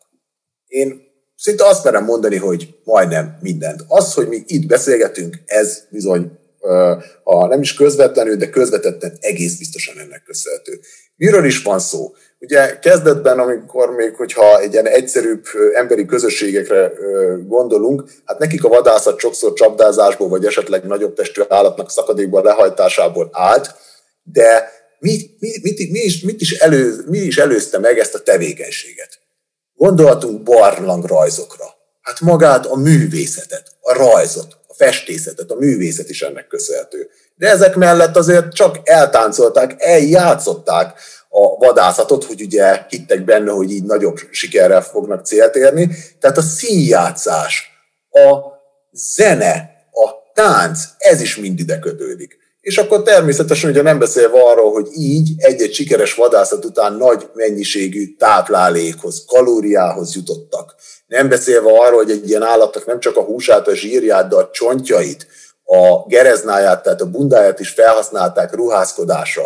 Én 0.66 1.09
szinte 1.40 1.66
azt 1.66 1.85
merem 1.85 2.05
mondani, 2.05 2.37
hogy 2.37 2.74
majdnem 2.85 3.38
mindent. 3.40 3.85
Az, 3.88 4.14
hogy 4.14 4.29
mi 4.29 4.42
itt 4.46 4.66
beszélgetünk, 4.66 5.37
ez 5.46 5.83
bizony, 5.90 6.31
ha 7.24 7.46
nem 7.46 7.61
is 7.61 7.74
közvetlenül, 7.74 8.37
de 8.37 8.50
közvetetten 8.50 9.16
egész 9.20 9.59
biztosan 9.59 9.98
ennek 9.98 10.22
köszönhető. 10.22 10.81
Miről 11.16 11.44
is 11.44 11.62
van 11.62 11.79
szó? 11.79 12.14
Ugye 12.38 12.79
kezdetben, 12.79 13.38
amikor 13.38 13.90
még, 13.90 14.14
hogyha 14.14 14.61
egy 14.61 14.72
ilyen 14.72 14.87
egyszerűbb 14.87 15.44
emberi 15.74 16.05
közösségekre 16.05 16.92
gondolunk, 17.46 18.05
hát 18.24 18.38
nekik 18.38 18.64
a 18.64 18.68
vadászat 18.68 19.18
sokszor 19.18 19.53
csapdázásból, 19.53 20.29
vagy 20.29 20.44
esetleg 20.44 20.87
nagyobb 20.87 21.14
testű 21.14 21.42
állatnak 21.48 21.90
szakadékban 21.90 22.44
lehajtásából 22.44 23.29
állt, 23.33 23.74
de 24.22 24.72
mit, 24.98 25.40
mit, 25.40 25.62
mit, 25.62 25.90
mit, 25.90 26.05
is, 26.05 26.22
mit 26.22 26.40
is, 26.40 26.53
elő, 26.53 27.05
mi 27.07 27.18
is 27.18 27.38
előzte 27.38 27.79
meg 27.79 27.98
ezt 27.98 28.14
a 28.14 28.22
tevékenységet? 28.22 29.18
Gondoltunk 29.81 30.43
barlangrajzokra. 30.43 31.64
Hát 32.01 32.21
magát 32.21 32.66
a 32.66 32.77
művészetet, 32.77 33.77
a 33.81 33.93
rajzot, 33.93 34.57
a 34.69 34.75
festészetet, 34.75 35.51
a 35.51 35.55
művészet 35.55 36.09
is 36.09 36.23
ennek 36.23 36.47
köszönhető. 36.47 37.11
De 37.35 37.49
ezek 37.49 37.75
mellett 37.77 38.16
azért 38.16 38.53
csak 38.53 38.79
eltáncolták, 38.83 39.75
eljátszották 39.79 41.01
a 41.29 41.57
vadászatot, 41.57 42.25
hogy 42.25 42.43
ugye 42.43 42.87
hittek 42.88 43.25
benne, 43.25 43.51
hogy 43.51 43.71
így 43.71 43.85
nagyobb 43.85 44.19
sikerrel 44.31 44.83
fognak 44.83 45.27
célt 45.27 45.57
érni. 45.57 45.88
Tehát 46.19 46.38
a 46.38 46.43
színjátszás, 46.43 47.71
a 48.11 48.38
zene, 48.93 49.71
a 49.93 50.33
tánc, 50.35 50.81
ez 50.99 51.21
is 51.21 51.37
mind 51.37 51.59
ide 51.59 51.79
kötődik. 51.79 52.38
És 52.61 52.79
akkor 52.79 53.03
természetesen 53.03 53.70
ugye 53.70 53.83
nem 53.83 53.99
beszélve 53.99 54.40
arról, 54.42 54.73
hogy 54.73 54.88
így 54.92 55.31
egy-egy 55.37 55.73
sikeres 55.73 56.14
vadászat 56.14 56.64
után 56.64 56.94
nagy 56.94 57.29
mennyiségű 57.35 58.14
táplálékhoz, 58.18 59.25
kalóriához 59.27 60.14
jutottak. 60.14 60.75
Nem 61.07 61.29
beszélve 61.29 61.70
arról, 61.70 61.99
hogy 62.03 62.11
egy 62.11 62.29
ilyen 62.29 62.42
állatnak 62.42 62.87
nem 62.87 63.01
csak 63.01 63.16
a 63.16 63.23
húsát, 63.23 63.68
a 63.68 63.75
zsírját, 63.75 64.29
de 64.29 64.37
a 64.37 64.51
csontjait, 64.53 65.27
a 65.64 66.07
gereznáját, 66.07 66.83
tehát 66.83 67.01
a 67.01 67.11
bundáját 67.11 67.61
is 67.61 67.68
felhasználták 67.68 68.55
ruházkodásra. 68.55 69.42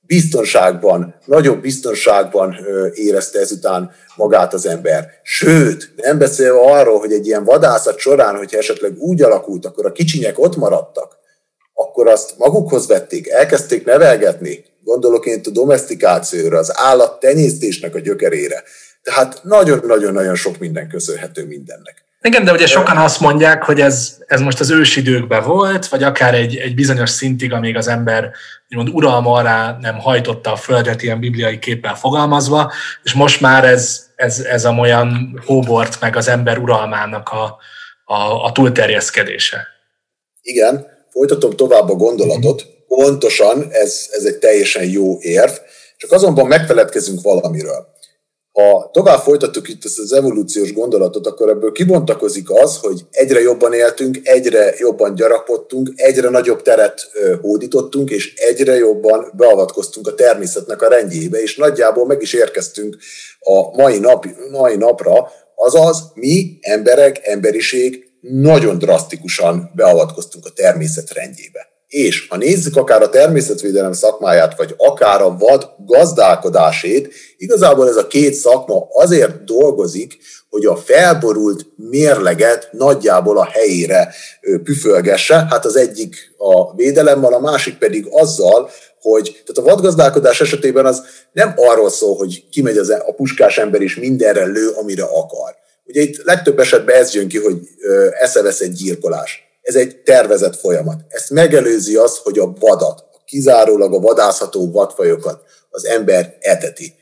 Biztonságban, 0.00 1.14
nagyobb 1.24 1.60
biztonságban 1.60 2.56
érezte 2.94 3.38
ezután 3.38 3.90
magát 4.16 4.54
az 4.54 4.66
ember. 4.66 5.08
Sőt, 5.22 5.92
nem 5.96 6.18
beszélve 6.18 6.60
arról, 6.60 6.98
hogy 6.98 7.12
egy 7.12 7.26
ilyen 7.26 7.44
vadászat 7.44 7.98
során, 7.98 8.36
hogyha 8.36 8.58
esetleg 8.58 8.98
úgy 8.98 9.22
alakult, 9.22 9.66
akkor 9.66 9.86
a 9.86 9.92
kicsinyek 9.92 10.38
ott 10.38 10.56
maradtak, 10.56 11.18
akkor 11.92 12.08
azt 12.08 12.34
magukhoz 12.38 12.86
vették, 12.86 13.28
elkezdték 13.28 13.84
nevelgetni, 13.84 14.64
gondolok 14.84 15.26
én 15.26 15.40
a 15.44 15.50
domestikációra, 15.50 16.58
az 16.58 16.72
állattenyésztésnek 16.74 17.94
a 17.94 17.98
gyökerére. 17.98 18.62
Tehát 19.02 19.40
nagyon-nagyon-nagyon 19.42 20.34
sok 20.34 20.58
minden 20.58 20.88
köszönhető 20.88 21.46
mindennek. 21.46 22.04
Igen, 22.20 22.44
de 22.44 22.52
ugye 22.52 22.66
sokan 22.66 22.96
azt 22.96 23.20
mondják, 23.20 23.62
hogy 23.62 23.80
ez, 23.80 24.16
ez 24.26 24.40
most 24.40 24.60
az 24.60 24.70
ősidőkben 24.70 25.44
volt, 25.44 25.86
vagy 25.86 26.02
akár 26.02 26.34
egy, 26.34 26.56
egy 26.56 26.74
bizonyos 26.74 27.10
szintig, 27.10 27.52
amíg 27.52 27.76
az 27.76 27.88
ember 27.88 28.30
úgymond 28.68 28.88
uralma 28.88 29.32
alá 29.32 29.78
nem 29.80 29.98
hajtotta 29.98 30.52
a 30.52 30.56
földet 30.56 31.02
ilyen 31.02 31.20
bibliai 31.20 31.58
képpel 31.58 31.94
fogalmazva, 31.94 32.72
és 33.02 33.12
most 33.12 33.40
már 33.40 33.64
ez, 33.64 34.06
ez, 34.16 34.38
ez 34.38 34.64
a 34.64 34.70
olyan 34.70 35.40
hóbort 35.46 36.00
meg 36.00 36.16
az 36.16 36.28
ember 36.28 36.58
uralmának 36.58 37.28
a, 37.28 37.56
a, 38.04 38.44
a 38.44 38.52
túlterjeszkedése. 38.52 39.66
Igen, 40.42 40.91
folytatom 41.12 41.50
tovább 41.50 41.90
a 41.90 41.94
gondolatot, 41.94 42.66
pontosan 42.86 43.68
ez, 43.70 44.06
ez 44.10 44.24
egy 44.24 44.38
teljesen 44.38 44.84
jó 44.84 45.20
érv, 45.20 45.52
csak 45.96 46.12
azonban 46.12 46.46
megfeledkezünk 46.46 47.22
valamiről. 47.22 47.90
Ha 48.52 48.90
tovább 48.92 49.18
folytatjuk 49.18 49.68
itt 49.68 49.84
ezt 49.84 49.98
az 49.98 50.12
evolúciós 50.12 50.72
gondolatot, 50.72 51.26
akkor 51.26 51.48
ebből 51.48 51.72
kibontakozik 51.72 52.50
az, 52.50 52.78
hogy 52.78 53.00
egyre 53.10 53.40
jobban 53.40 53.72
éltünk, 53.72 54.18
egyre 54.22 54.74
jobban 54.78 55.14
gyarapodtunk, 55.14 55.92
egyre 55.94 56.28
nagyobb 56.28 56.62
teret 56.62 57.10
hódítottunk, 57.40 58.10
és 58.10 58.34
egyre 58.34 58.74
jobban 58.74 59.32
beavatkoztunk 59.36 60.06
a 60.06 60.14
természetnek 60.14 60.82
a 60.82 60.88
rendjébe, 60.88 61.42
és 61.42 61.56
nagyjából 61.56 62.06
meg 62.06 62.22
is 62.22 62.32
érkeztünk 62.32 62.96
a 63.38 63.82
mai, 63.82 63.98
nap, 63.98 64.26
mai 64.50 64.76
napra, 64.76 65.30
azaz 65.54 66.02
mi, 66.14 66.58
emberek, 66.60 67.26
emberiség 67.26 68.11
nagyon 68.22 68.78
drasztikusan 68.78 69.70
beavatkoztunk 69.74 70.46
a 70.46 70.50
természet 70.54 71.12
rendjébe. 71.12 71.70
És 71.86 72.26
ha 72.28 72.36
nézzük 72.36 72.76
akár 72.76 73.02
a 73.02 73.08
természetvédelem 73.08 73.92
szakmáját, 73.92 74.56
vagy 74.56 74.74
akár 74.76 75.22
a 75.22 75.36
vad 75.38 75.68
gazdálkodásét, 75.86 77.14
igazából 77.36 77.88
ez 77.88 77.96
a 77.96 78.06
két 78.06 78.34
szakma 78.34 78.86
azért 78.92 79.44
dolgozik, 79.44 80.18
hogy 80.50 80.64
a 80.64 80.76
felborult 80.76 81.66
mérleget 81.76 82.68
nagyjából 82.72 83.38
a 83.38 83.44
helyére 83.44 84.14
püfölgesse. 84.62 85.46
Hát 85.50 85.64
az 85.64 85.76
egyik 85.76 86.34
a 86.38 86.74
védelemmel, 86.74 87.32
a 87.32 87.40
másik 87.40 87.78
pedig 87.78 88.06
azzal, 88.10 88.70
hogy 89.00 89.42
tehát 89.46 89.68
a 89.68 89.74
vadgazdálkodás 89.74 90.40
esetében 90.40 90.86
az 90.86 91.02
nem 91.32 91.54
arról 91.56 91.90
szól, 91.90 92.16
hogy 92.16 92.48
kimegy 92.50 92.76
az, 92.76 92.90
e- 92.90 93.02
a 93.06 93.12
puskás 93.12 93.58
ember 93.58 93.80
és 93.80 93.96
mindenre 93.96 94.44
lő, 94.44 94.68
amire 94.68 95.04
akar 95.04 95.60
Ugye 95.92 96.00
itt 96.00 96.22
legtöbb 96.24 96.58
esetben 96.58 96.96
ez 96.96 97.14
jön 97.14 97.28
ki, 97.28 97.38
hogy 97.38 97.58
eszevesz 98.20 98.60
egy 98.60 98.72
gyilkolás. 98.72 99.58
Ez 99.62 99.74
egy 99.74 99.96
tervezett 99.96 100.56
folyamat. 100.56 101.00
Ezt 101.08 101.30
megelőzi 101.30 101.96
az, 101.96 102.18
hogy 102.22 102.38
a 102.38 102.52
vadat, 102.60 103.04
kizárólag 103.24 103.94
a 103.94 103.98
vadászható 103.98 104.70
vadfajokat 104.70 105.42
az 105.70 105.84
ember 105.84 106.36
eteti. 106.40 106.94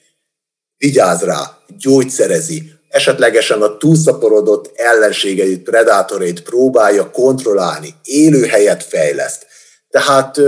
Vigyáz 0.77 1.23
rá, 1.23 1.59
gyógyszerezi, 1.79 2.73
esetlegesen 2.89 3.63
a 3.63 3.77
túlszaporodott 3.77 4.71
ellenségeit, 4.75 5.63
predátorét 5.63 6.43
próbálja 6.43 7.11
kontrollálni, 7.11 7.95
élőhelyet 8.05 8.83
fejleszt. 8.83 9.47
Tehát 9.91 10.41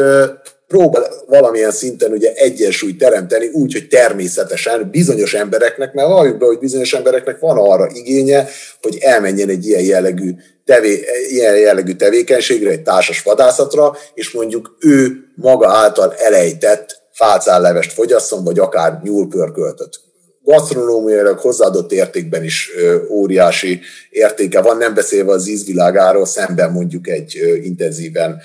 próbál 0.72 1.10
valamilyen 1.26 1.70
szinten 1.70 2.12
ugye 2.12 2.32
egyensúlyt 2.34 2.98
teremteni 2.98 3.46
úgy, 3.46 3.72
hogy 3.72 3.88
természetesen 3.88 4.88
bizonyos 4.90 5.34
embereknek, 5.34 5.92
mert 5.92 6.08
valljuk 6.08 6.38
be, 6.38 6.46
hogy 6.46 6.58
bizonyos 6.58 6.92
embereknek 6.92 7.38
van 7.38 7.56
arra 7.58 7.90
igénye, 7.94 8.48
hogy 8.82 8.98
elmenjen 9.00 9.48
egy 9.48 9.66
ilyen 9.66 9.82
jellegű, 9.82 10.34
tevé, 10.64 11.04
ilyen 11.28 11.56
jellegű 11.56 11.92
tevékenységre, 11.94 12.70
egy 12.70 12.82
társas 12.82 13.22
vadászatra, 13.22 13.96
és 14.14 14.30
mondjuk 14.30 14.76
ő 14.80 15.12
maga 15.34 15.68
által 15.68 16.14
elejtett 16.14 17.02
fácállevest 17.12 17.92
fogyasszon, 17.92 18.44
vagy 18.44 18.58
akár 18.58 19.00
nyúlpörköltöt. 19.02 20.00
Gasztronómiailag 20.44 21.38
hozzáadott 21.38 21.92
értékben 21.92 22.44
is 22.44 22.70
óriási 23.10 23.80
értéke 24.10 24.60
van, 24.60 24.76
nem 24.76 24.94
beszélve 24.94 25.32
az 25.32 25.48
ízvilágáról 25.48 26.26
szemben 26.26 26.70
mondjuk 26.70 27.08
egy 27.08 27.40
intenzíven 27.62 28.40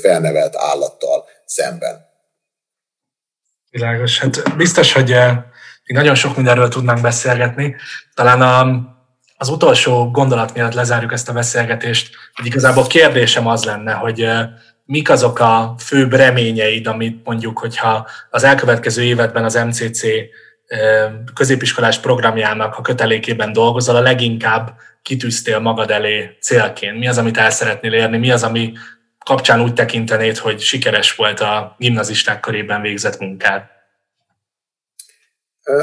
felnevelt 0.00 0.54
állattal 0.56 1.24
szemben. 1.48 2.06
Világos. 3.70 4.18
Hát 4.18 4.56
biztos, 4.56 4.92
hogy 4.92 5.08
még 5.84 5.96
nagyon 5.96 6.14
sok 6.14 6.36
mindenről 6.36 6.68
tudnánk 6.68 7.00
beszélgetni. 7.00 7.76
Talán 8.14 8.42
a, 8.42 8.80
az 9.36 9.48
utolsó 9.48 10.10
gondolat 10.10 10.54
miatt 10.54 10.72
lezárjuk 10.72 11.12
ezt 11.12 11.28
a 11.28 11.32
beszélgetést, 11.32 12.14
hogy 12.34 12.46
igazából 12.46 12.86
kérdésem 12.86 13.46
az 13.46 13.64
lenne, 13.64 13.92
hogy 13.92 14.28
mik 14.84 15.10
azok 15.10 15.38
a 15.38 15.74
főbb 15.78 16.12
reményeid, 16.12 16.86
amit 16.86 17.24
mondjuk, 17.24 17.58
hogyha 17.58 18.08
az 18.30 18.44
elkövetkező 18.44 19.02
években 19.02 19.44
az 19.44 19.54
MCC 19.54 20.02
középiskolás 21.34 21.98
programjának 21.98 22.76
a 22.76 22.82
kötelékében 22.82 23.52
dolgozol, 23.52 23.96
a 23.96 24.00
leginkább 24.00 24.76
kitűztél 25.02 25.58
magad 25.58 25.90
elé 25.90 26.36
célként? 26.40 26.98
Mi 26.98 27.08
az, 27.08 27.18
amit 27.18 27.36
el 27.36 27.50
szeretnél 27.50 27.92
érni? 27.92 28.16
Mi 28.16 28.30
az, 28.30 28.42
ami 28.42 28.72
kapcsán 29.28 29.62
úgy 29.62 29.74
tekintenéd, 29.74 30.36
hogy 30.36 30.60
sikeres 30.60 31.14
volt 31.14 31.40
a 31.40 31.74
gimnazisták 31.78 32.40
körében 32.40 32.82
végzett 32.82 33.18
munkád? 33.18 33.62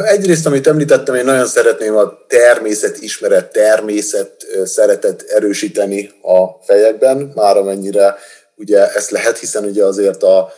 Egyrészt, 0.05 0.45
amit 0.45 0.67
említettem, 0.67 1.15
én 1.15 1.25
nagyon 1.25 1.45
szeretném 1.45 1.95
a 1.95 2.17
természet 2.27 2.97
ismeret, 2.97 3.51
természet 3.51 4.45
szeretet 4.63 5.21
erősíteni 5.21 6.11
a 6.21 6.63
fejekben, 6.63 7.31
már 7.35 7.57
amennyire 7.57 8.15
ugye 8.55 8.93
ezt 8.93 9.09
lehet, 9.09 9.37
hiszen 9.37 9.63
ugye 9.63 9.83
azért 9.83 10.23
a 10.23 10.53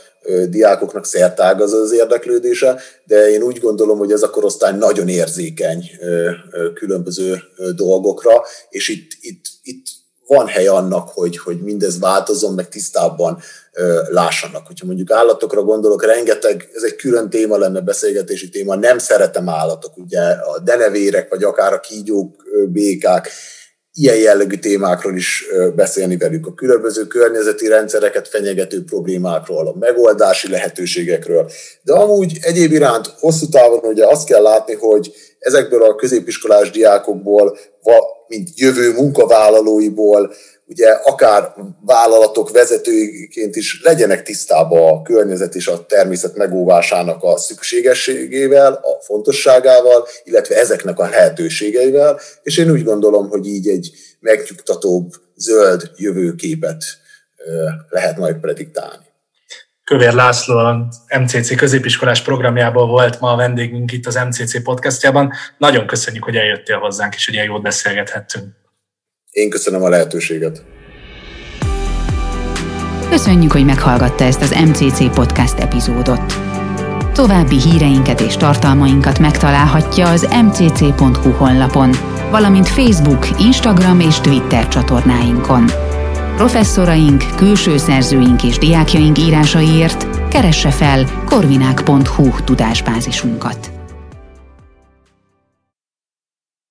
diákoknak 0.50 1.06
szertág 1.06 1.62
az 1.62 1.92
érdeklődése, 1.92 2.80
de 3.04 3.30
én 3.30 3.42
úgy 3.42 3.60
gondolom, 3.60 3.98
hogy 3.98 4.12
ez 4.12 4.24
a 4.24 4.30
korosztály 4.30 4.78
nagyon 4.78 5.08
érzékeny 5.08 5.92
különböző 6.74 7.44
dolgokra, 7.76 8.44
és 8.70 8.90
itt, 8.90 9.12
itt, 9.20 9.46
itt 9.64 9.86
van 10.28 10.48
hely 10.48 10.68
annak, 10.68 11.10
hogy, 11.10 11.38
hogy 11.38 11.62
mindez 11.62 12.00
változom, 12.00 12.56
meg 12.56 12.70
tisztábban 12.70 13.40
lássanak. 14.10 14.68
Hogyha 14.68 14.86
mondjuk 14.86 15.12
állatokra 15.12 15.64
gondolok, 15.64 16.06
rengeteg, 16.06 16.70
ez 16.74 16.84
egy 16.84 16.96
külön 16.96 17.30
téma 17.30 17.58
lenne, 17.58 17.82
beszélgetési 17.82 18.50
téma, 18.50 18.76
nem 18.76 18.98
szeretem 18.98 19.50
állatok, 19.50 19.98
ugye 19.98 20.20
a 20.22 20.60
denevérek, 20.64 21.30
vagy 21.30 21.44
akár 21.44 21.74
a 21.74 21.80
kígyók, 21.80 22.44
békák, 22.68 23.30
ilyen 23.94 24.18
jellegű 24.18 24.58
témákról 24.58 25.16
is 25.16 25.46
beszélni 25.76 26.18
velük, 26.18 26.48
a 26.48 26.54
különböző 26.54 27.08
környezeti 27.08 27.68
rendszereket 27.68 28.28
fenyegető 28.28 28.84
problémákról, 28.84 29.68
a 29.68 29.76
megoldási 29.80 30.50
lehetőségekről. 30.50 31.52
De 31.82 31.94
amúgy 31.94 32.38
egyéb 32.42 32.72
iránt 32.72 33.08
hosszú 33.20 33.50
távon 33.50 33.80
ugye 33.84 34.08
azt 34.08 34.28
kell 34.28 34.42
látni, 34.42 34.74
hogy 34.74 35.14
ezekből 35.40 35.84
a 35.84 35.96
középiskolás 35.96 36.72
diákokból, 36.72 37.58
mint 38.28 38.50
jövő 38.56 38.94
munkavállalóiból, 38.94 40.34
ugye 40.66 40.90
akár 40.90 41.54
vállalatok 41.86 42.52
vezetőiként 42.52 43.56
is 43.56 43.82
legyenek 43.84 44.24
tisztában 44.24 44.94
a 44.94 45.02
környezet 45.02 45.56
és 45.56 45.68
a 45.68 45.86
természet 45.86 46.36
megóvásának 46.36 47.24
a 47.24 47.38
szükségességével, 47.38 48.74
a 48.74 49.04
fontosságával, 49.04 50.08
illetve 50.24 50.56
ezeknek 50.56 51.00
a 51.00 51.10
lehetőségeivel, 51.10 52.20
és 52.44 52.58
én 52.58 52.72
úgy 52.72 52.84
gondolom, 52.84 53.30
hogy 53.30 53.48
így 53.48 53.68
egy 53.68 53.92
megnyugtatóbb, 54.20 55.12
zöld 55.36 55.92
jövőképet 55.96 56.84
lehet 57.90 58.18
majd 58.18 58.36
prediktálni. 58.36 59.07
Kövér 59.88 60.14
László 60.14 60.58
a 60.58 60.88
MCC 61.20 61.56
középiskolás 61.56 62.22
programjából 62.22 62.88
volt 62.88 63.20
ma 63.20 63.32
a 63.32 63.36
vendégünk 63.36 63.92
itt 63.92 64.06
az 64.06 64.16
MCC 64.16 64.64
podcastjában. 64.64 65.34
Nagyon 65.58 65.88
köszönjük, 65.88 66.24
hogy 66.24 66.36
eljöttél 66.36 66.78
hozzánk, 66.78 67.16
és 67.16 67.26
hogy 67.26 67.34
ilyen 67.34 67.46
jót 67.46 67.62
beszélgethettünk. 67.62 68.46
Én 69.32 69.50
köszönöm 69.50 69.84
a 69.84 69.90
lehetőséget. 69.90 70.64
Köszönjük, 73.10 73.52
hogy 73.52 73.66
meghallgatta 73.66 74.24
ezt 74.24 74.42
az 74.42 74.52
MCC 74.66 75.14
podcast 75.16 75.60
epizódot. 75.60 76.34
További 77.14 77.60
híreinket 77.62 78.20
és 78.20 78.38
tartalmainkat 78.38 79.20
megtalálhatja 79.20 80.10
az 80.10 80.28
mcc.hu 80.44 81.32
honlapon, 81.32 81.92
valamint 82.32 82.68
Facebook, 82.68 83.28
Instagram 83.40 84.00
és 84.00 84.20
Twitter 84.20 84.68
csatornáinkon. 84.68 85.87
Professzoraink, 86.38 87.24
külső 87.36 87.78
szerzőink 87.78 88.44
és 88.44 88.58
diákjaink 88.58 89.20
írásaiért 89.20 90.28
keresse 90.30 90.72
fel 90.72 91.24
korvinák.hu 91.26 92.44
tudásbázisunkat. 92.44 93.77